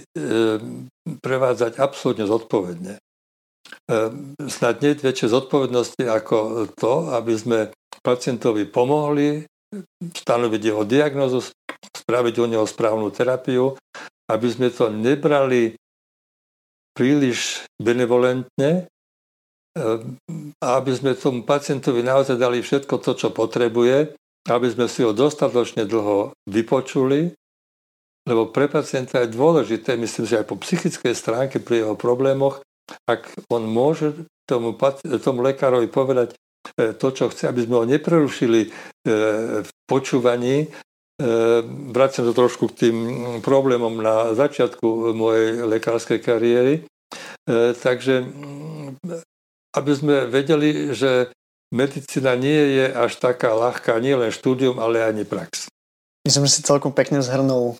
[1.21, 2.97] prevádzať absolútne zodpovedne.
[2.97, 3.01] E,
[4.49, 7.59] snad nie väčšie zodpovednosti ako to, aby sme
[8.01, 9.45] pacientovi pomohli
[10.01, 11.45] stanoviť jeho diagnozu,
[11.93, 13.77] spraviť u neho správnu terapiu,
[14.25, 15.77] aby sme to nebrali
[16.97, 18.89] príliš benevolentne,
[20.59, 24.17] aby sme tomu pacientovi naozaj dali všetko to, čo potrebuje,
[24.49, 27.31] aby sme si ho dostatočne dlho vypočuli,
[28.29, 32.61] lebo pre pacienta je dôležité, myslím si aj po psychickej stránke pri jeho problémoch,
[33.05, 34.73] ak on môže tomu,
[35.21, 38.69] tomu lekárovi povedať e, to, čo chce, aby sme ho neprerušili e,
[39.61, 40.65] v počúvaní.
[40.65, 40.67] E,
[41.93, 42.97] Vracem to trošku k tým
[43.45, 46.75] problémom na začiatku mojej lekárskej kariéry.
[47.49, 48.29] Takže
[49.79, 51.31] aby sme vedeli, že
[51.71, 55.71] medicína nie je až taká ľahká, nie len štúdium, ale ani prax.
[56.27, 57.79] Myslím, že si celkom pekne zhrnul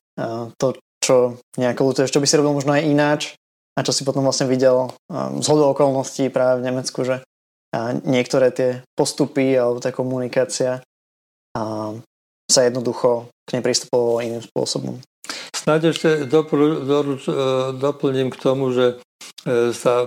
[0.56, 3.22] to, čo nejako lutuješ, čo by si robil možno aj ináč
[3.76, 4.96] a čo si potom vlastne videl
[5.44, 7.22] z hodu okolností práve v Nemecku, že
[8.08, 10.82] niektoré tie postupy alebo tá komunikácia
[12.50, 14.98] sa jednoducho k nej pristupovalo iným spôsobom.
[15.54, 16.26] Snáď ešte
[17.78, 18.98] doplním k tomu, že
[19.48, 20.04] sa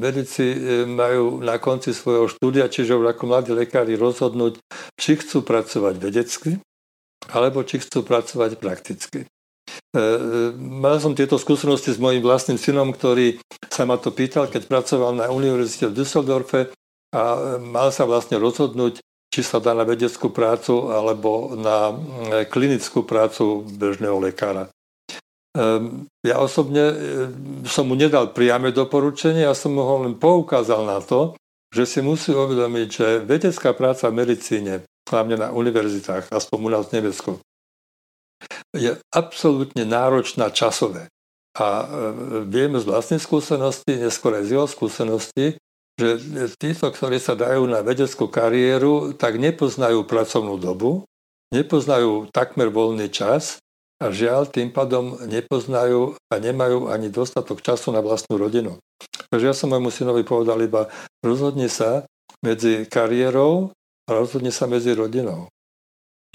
[0.00, 4.60] medici e, majú na konci svojho štúdia, čiže ako mladí lekári rozhodnúť,
[5.00, 6.50] či chcú pracovať vedecky,
[7.32, 9.24] alebo či chcú pracovať prakticky.
[9.24, 9.26] E,
[10.60, 13.40] mal som tieto skúsenosti s mojim vlastným synom, ktorý
[13.72, 16.68] sa ma to pýtal, keď pracoval na univerzite v Düsseldorfe
[17.16, 19.00] a mal sa vlastne rozhodnúť,
[19.30, 21.94] či sa dá na vedeckú prácu alebo na
[22.50, 24.68] klinickú prácu bežného lekára.
[25.50, 30.86] Ehm, ja osobne ehm, som mu nedal priame doporučenie, ja som mu ho len poukázal
[30.86, 31.34] na to,
[31.74, 36.86] že si musí uvedomiť, že vedecká práca v medicíne, hlavne na univerzitách, aspoň u nás
[36.86, 37.32] v Nemecku,
[38.70, 41.10] je absolútne náročná časové.
[41.58, 45.46] A ehm, vieme z vlastnej skúsenosti, neskôr aj z jeho skúsenosti,
[45.98, 46.16] že
[46.62, 51.04] títo, ktorí sa dajú na vedeckú kariéru, tak nepoznajú pracovnú dobu,
[51.50, 53.58] nepoznajú takmer voľný čas
[54.00, 58.80] a žiaľ tým pádom nepoznajú a nemajú ani dostatok času na vlastnú rodinu.
[59.28, 60.88] Takže ja som môjmu synovi povedal iba,
[61.20, 62.08] rozhodni sa
[62.40, 63.76] medzi kariérou
[64.08, 65.52] a rozhodni sa medzi rodinou.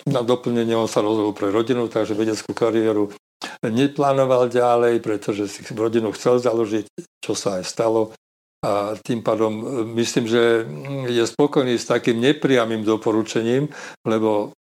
[0.05, 3.09] Na doplnenie on sa rozhodol pre rodinu, takže vedeckú kariéru
[3.65, 6.85] neplánoval ďalej, pretože si rodinu chcel založiť,
[7.19, 8.13] čo sa aj stalo.
[8.65, 9.63] A tým pádom e,
[10.01, 10.65] myslím, že
[11.09, 13.69] je spokojný s takým nepriamým doporučením,
[14.05, 14.57] lebo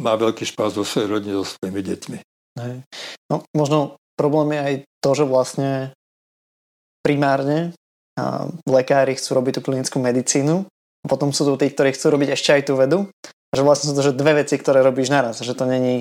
[0.00, 2.18] má veľký špás do svojej rodiny, so svojimi deťmi.
[2.58, 2.74] Hej.
[3.28, 4.74] No, možno problém je aj
[5.04, 5.70] to, že vlastne
[7.04, 7.76] primárne
[8.16, 10.64] a lekári chcú robiť tú klinickú medicínu,
[11.00, 13.08] a potom sú tu tí, ktorí chcú robiť ešte aj tú vedu.
[13.50, 15.40] A že vlastne sú to že dve veci, ktoré robíš naraz.
[15.40, 15.96] Že to není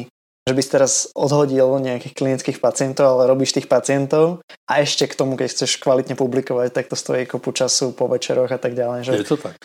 [0.48, 5.14] že by si teraz odhodil nejakých klinických pacientov, ale robíš tých pacientov a ešte k
[5.14, 9.06] tomu, keď chceš kvalitne publikovať, tak to stojí kopu času po večeroch a tak ďalej.
[9.06, 9.12] Že...
[9.14, 9.62] Je to tak.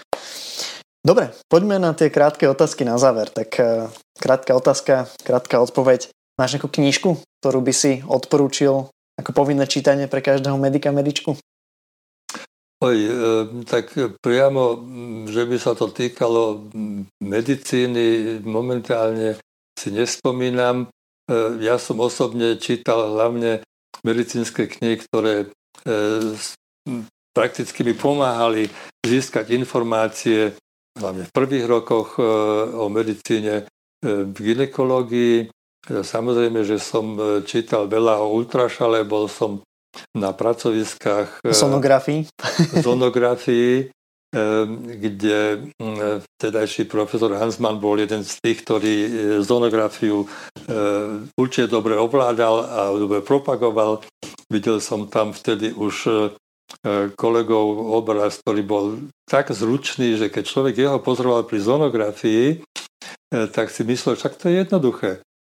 [1.05, 3.29] Dobre, poďme na tie krátke otázky na záver.
[3.29, 6.09] Tak uh, krátka otázka, krátka odpoveď.
[6.41, 8.89] Máš nejakú knižku, ktorú by si odporúčil
[9.21, 11.39] ako povinné čítanie pre každého medika, medičku?
[12.83, 13.13] Oj, e,
[13.71, 14.83] tak priamo,
[15.31, 16.67] že by sa to týkalo
[17.23, 19.39] medicíny, momentálne
[19.79, 20.91] si nespomínam.
[21.31, 23.63] E, ja som osobne čítal hlavne
[24.03, 25.55] medicínske knihy, ktoré
[27.31, 28.67] prakticky mi pomáhali
[29.07, 30.59] získať informácie
[30.99, 32.25] hlavne v prvých rokoch e,
[32.75, 33.67] o medicíne
[34.05, 35.49] v ginekológii.
[35.89, 37.17] Samozrejme, že som
[37.49, 39.65] čítal veľa o ultrašale, bol som
[40.13, 42.29] na pracoviskách sonografii.
[42.85, 43.89] sonografii
[44.35, 45.71] Ehm, kde
[46.27, 49.09] vtedajší profesor Hansman bol jeden z tých, ktorý e,
[49.47, 50.29] zonografiu e,
[51.39, 54.03] určite dobre ovládal a dobre propagoval.
[54.51, 56.13] Videl som tam vtedy už e,
[57.17, 58.85] kolegov obraz, ktorý bol
[59.25, 62.45] tak zručný, že keď človek jeho pozoroval pri zonografii,
[63.31, 65.11] tak si myslel, však to je jednoduché.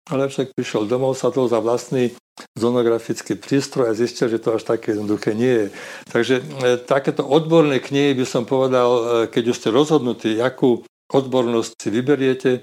[0.10, 2.12] Ale však prišiel domov, sa to za vlastný
[2.58, 5.68] zonografický prístroj a zistil, že to až také jednoduché nie je.
[6.10, 6.44] Takže e,
[6.82, 10.82] takéto odborné knihy by som povedal, e, keď už ste rozhodnutí, akú
[11.12, 12.62] odbornosť si vyberiete, e,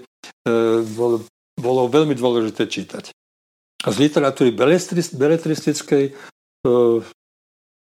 [1.59, 3.15] bolo, veľmi dôležité čítať.
[3.79, 4.51] Z literatúry
[5.15, 6.11] beletristickej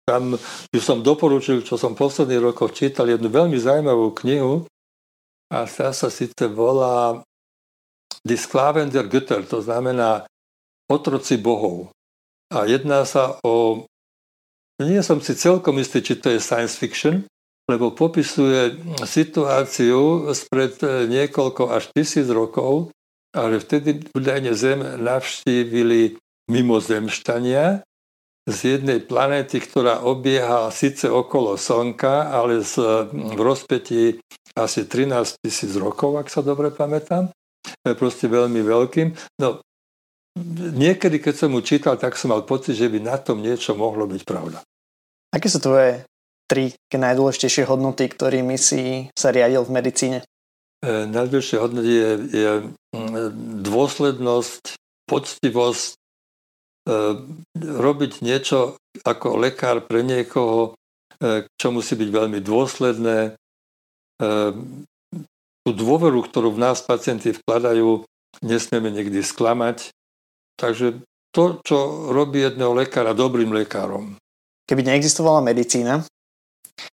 [0.09, 0.41] tam
[0.73, 4.65] by som doporučil, čo som posledných rokoch čítal, jednu veľmi zaujímavú knihu
[5.53, 7.21] a tá sa síce volá
[8.25, 10.25] Die Sklaven der Götter, to znamená
[10.89, 11.93] otroci bohov.
[12.49, 13.85] A jedná sa o...
[14.81, 17.29] Nie som si celkom istý, či to je science fiction,
[17.69, 20.81] lebo popisuje situáciu spred
[21.13, 22.95] niekoľko až tisíc rokov,
[23.37, 26.17] ale vtedy údajne Zem navštívili
[26.49, 27.85] mimozemšťania
[28.49, 32.81] z jednej planéty, ktorá obieha síce okolo Slnka, ale z,
[33.13, 34.17] v rozpetí
[34.57, 37.29] asi 13 tisíc rokov, ak sa dobre pamätám
[38.01, 39.13] proste veľmi veľkým.
[39.45, 39.61] No,
[40.73, 44.09] niekedy, keď som mu čítal, tak som mal pocit, že by na tom niečo mohlo
[44.09, 44.65] byť pravda.
[45.29, 46.09] Aké sú tvoje
[46.49, 50.19] tri najdôležitejšie hodnoty, ktorými si sa riadil v medicíne?
[50.81, 52.51] E, najdôležitejšie hodnoty je, je
[52.97, 53.15] mm,
[53.69, 56.01] dôslednosť, poctivosť,
[57.59, 60.73] robiť niečo ako lekár pre niekoho,
[61.21, 63.37] e, čo musí byť veľmi dôsledné,
[65.69, 68.03] tú dôveru, ktorú v nás pacienti vkladajú,
[68.43, 69.95] nesmieme nikdy sklamať.
[70.59, 74.19] Takže to, čo robí jedného lekára dobrým lekárom.
[74.67, 76.03] Keby neexistovala medicína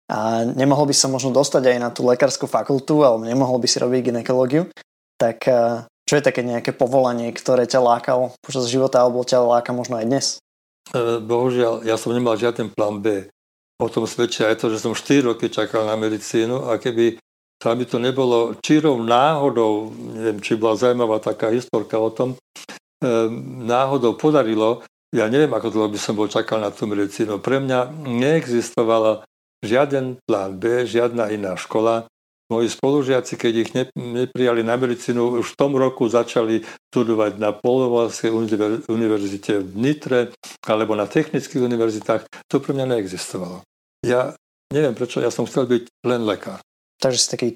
[0.10, 3.78] a nemohol by sa možno dostať aj na tú lekárskú fakultu alebo nemohol by si
[3.78, 4.70] robiť ginekológiu,
[5.20, 5.44] tak
[6.10, 10.06] čo je také nejaké povolanie, ktoré ťa lákalo počas života alebo ťa láka možno aj
[10.10, 10.26] dnes?
[10.90, 13.30] Eh, bohužiaľ, ja som nemal žiaden plán B.
[13.78, 17.22] O tom svedčia aj to, že som 4 roky čakal na medicínu a keby
[17.62, 22.34] tam by to nebolo čírou náhodou, neviem, či bola zaujímavá taká historka o tom,
[23.06, 24.82] ehm, náhodou podarilo,
[25.14, 27.38] ja neviem, ako dlho by som bol čakal na tú medicínu.
[27.38, 29.28] Pre mňa neexistovala
[29.62, 32.10] žiaden plán B, žiadna iná škola.
[32.50, 38.34] Moji spolužiaci, keď ich neprijali na medicínu, už v tom roku začali študovať na Polovalskej
[38.90, 40.34] univerzite v Nitre
[40.66, 42.26] alebo na technických univerzitách.
[42.50, 43.62] To pre mňa neexistovalo.
[44.02, 44.34] Ja
[44.74, 46.58] neviem prečo, ja som chcel byť len lekár.
[46.98, 47.50] Takže si taký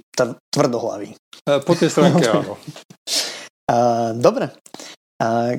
[0.54, 1.18] tvrdohlavý.
[1.42, 2.56] Po tej stránke áno.
[4.26, 4.54] dobre.
[5.20, 5.58] A,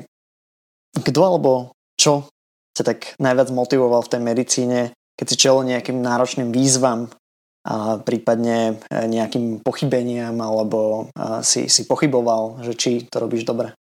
[0.95, 2.31] kto alebo čo
[2.71, 4.79] ťa tak najviac motivoval v tej medicíne,
[5.15, 7.11] keď si čelo nejakým náročným výzvam
[7.65, 11.09] a prípadne e, nejakým pochybeniam alebo
[11.41, 13.73] si, si pochyboval, že či to robíš dobre?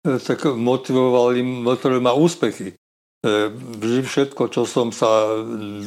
[0.00, 2.72] E, tak motivovali, motivovali ma úspechy.
[3.80, 5.40] vždy všetko, čo som sa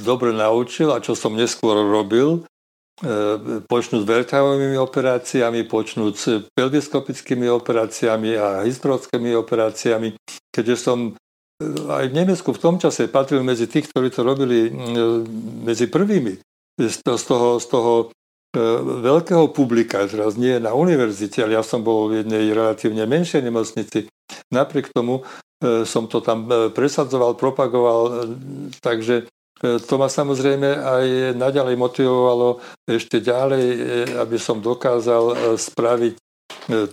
[0.05, 2.45] dobre naučil a čo som neskôr robil,
[3.69, 10.17] počnúť s vertávovými operáciami, počnúť pelviskopickými operáciami a hystrockými operáciami,
[10.49, 11.13] keďže som
[11.93, 14.73] aj v Nemecku v tom čase patril medzi tých, ktorí to robili
[15.61, 16.46] medzi prvými
[16.77, 18.05] z toho, z toho e,
[19.01, 24.05] veľkého publika, teraz nie na univerzite, ale ja som bol v jednej relatívne menšej nemocnici.
[24.53, 25.25] Napriek tomu
[25.59, 28.29] e, som to tam e, presadzoval, propagoval,
[28.79, 29.25] takže
[29.57, 33.65] to ma samozrejme aj naďalej motivovalo ešte ďalej,
[34.21, 36.13] aby som dokázal spraviť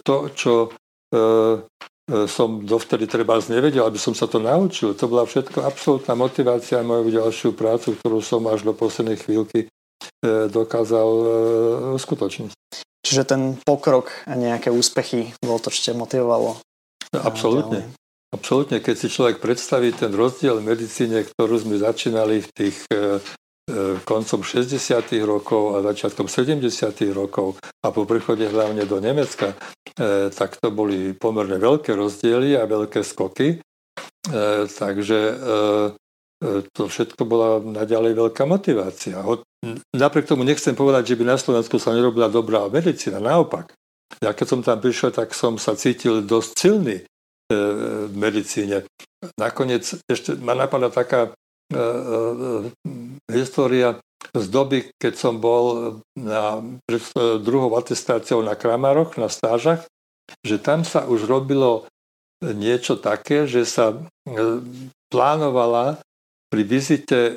[0.01, 0.73] to, čo
[2.05, 4.93] som dovtedy treba nevedel, aby som sa to naučil.
[4.93, 9.73] To bola všetko absolútna motivácia moju ďalšiu prácu, ktorú som až do poslednej chvíľky
[10.25, 11.29] E, dokázal e,
[12.01, 12.51] uskutočniť.
[13.05, 16.57] Čiže ten pokrok a nejaké úspechy bolo to, čo motivovalo?
[17.13, 17.93] Absolútne.
[18.33, 23.21] Absolútne, keď si človek predstaví ten rozdiel v medicíne, ktorú sme začínali v tých e,
[24.05, 24.77] koncom 60.
[25.25, 26.65] rokov a začiatkom 70.
[27.13, 29.53] rokov a po príchode hlavne do Nemecka,
[30.35, 33.63] tak to boli pomerne veľké rozdiely a veľké skoky.
[34.75, 35.19] Takže
[36.75, 39.23] to všetko bola naďalej veľká motivácia.
[39.97, 43.23] Napriek tomu nechcem povedať, že by na Slovensku sa nerobila dobrá medicína.
[43.23, 43.73] Naopak,
[44.21, 47.05] ja keď som tam prišiel, tak som sa cítil dosť silný e,
[48.07, 48.85] v medicíne.
[49.41, 51.31] Nakoniec ešte ma napadá taká e,
[51.73, 51.81] e,
[53.33, 53.97] história
[54.33, 57.03] z doby, keď som bol na, pred
[57.45, 59.85] druhou atestáciou na Kramaroch, na stážach,
[60.41, 61.85] že tam sa už robilo
[62.41, 63.97] niečo také, že sa
[65.13, 66.01] plánovala
[66.53, 67.35] pri vizite e,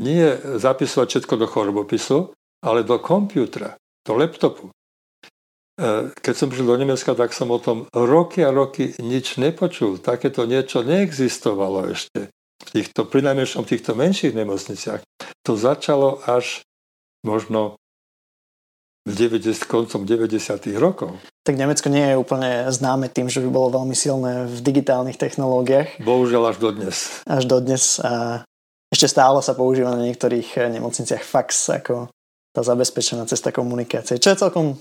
[0.00, 0.24] nie
[0.58, 2.18] zapisovať všetko do chorobopisu,
[2.64, 4.64] ale do počítača, do laptopu.
[4.68, 10.00] E, keď som prišiel do Nemecka, tak som o tom roky a roky nič nepočul.
[10.00, 12.32] Takéto niečo neexistovalo ešte.
[12.62, 15.00] V týchto, pri najmenšom v týchto menších nemocniciach.
[15.44, 16.64] To začalo až
[17.26, 17.76] možno
[19.06, 20.66] v 90, koncom 90.
[20.82, 21.14] rokov.
[21.46, 26.02] Tak Nemecko nie je úplne známe tým, že by bolo veľmi silné v digitálnych technológiách.
[26.02, 26.96] Bohužiaľ až dodnes.
[27.22, 28.02] Až dodnes.
[28.02, 28.42] A
[28.90, 32.10] ešte stále sa používa na niektorých eh, nemocniciach fax ako
[32.50, 34.80] tá zabezpečená cesta komunikácie, čo je celkom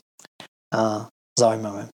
[0.72, 1.92] a, zaujímavé.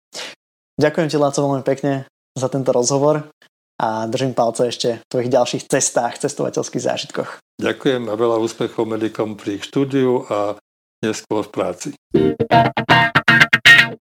[0.75, 3.31] Ďakujem ti, Láco, veľmi pekne za tento rozhovor
[3.79, 7.31] a držím palce ešte v tvojich ďalších cestách, cestovateľských zážitkoch.
[7.63, 10.59] Ďakujem a veľa úspechov medikom pri štúdiu a
[11.03, 11.89] neskôr v práci.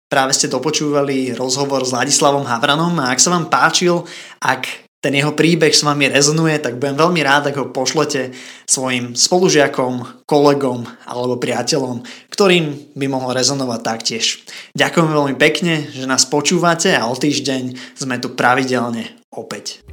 [0.07, 4.07] Práve ste dopočúvali rozhovor s Ladislavom Havranom a ak sa vám páčil,
[4.39, 8.34] ak ten jeho príbeh s vami rezonuje, tak budem veľmi rád, ak ho pošlete
[8.65, 12.01] svojim spolužiakom, kolegom alebo priateľom,
[12.34, 14.41] ktorým by mohol rezonovať taktiež.
[14.74, 19.85] Ďakujem veľmi pekne, že nás počúvate a o týždeň sme tu pravidelne opäť.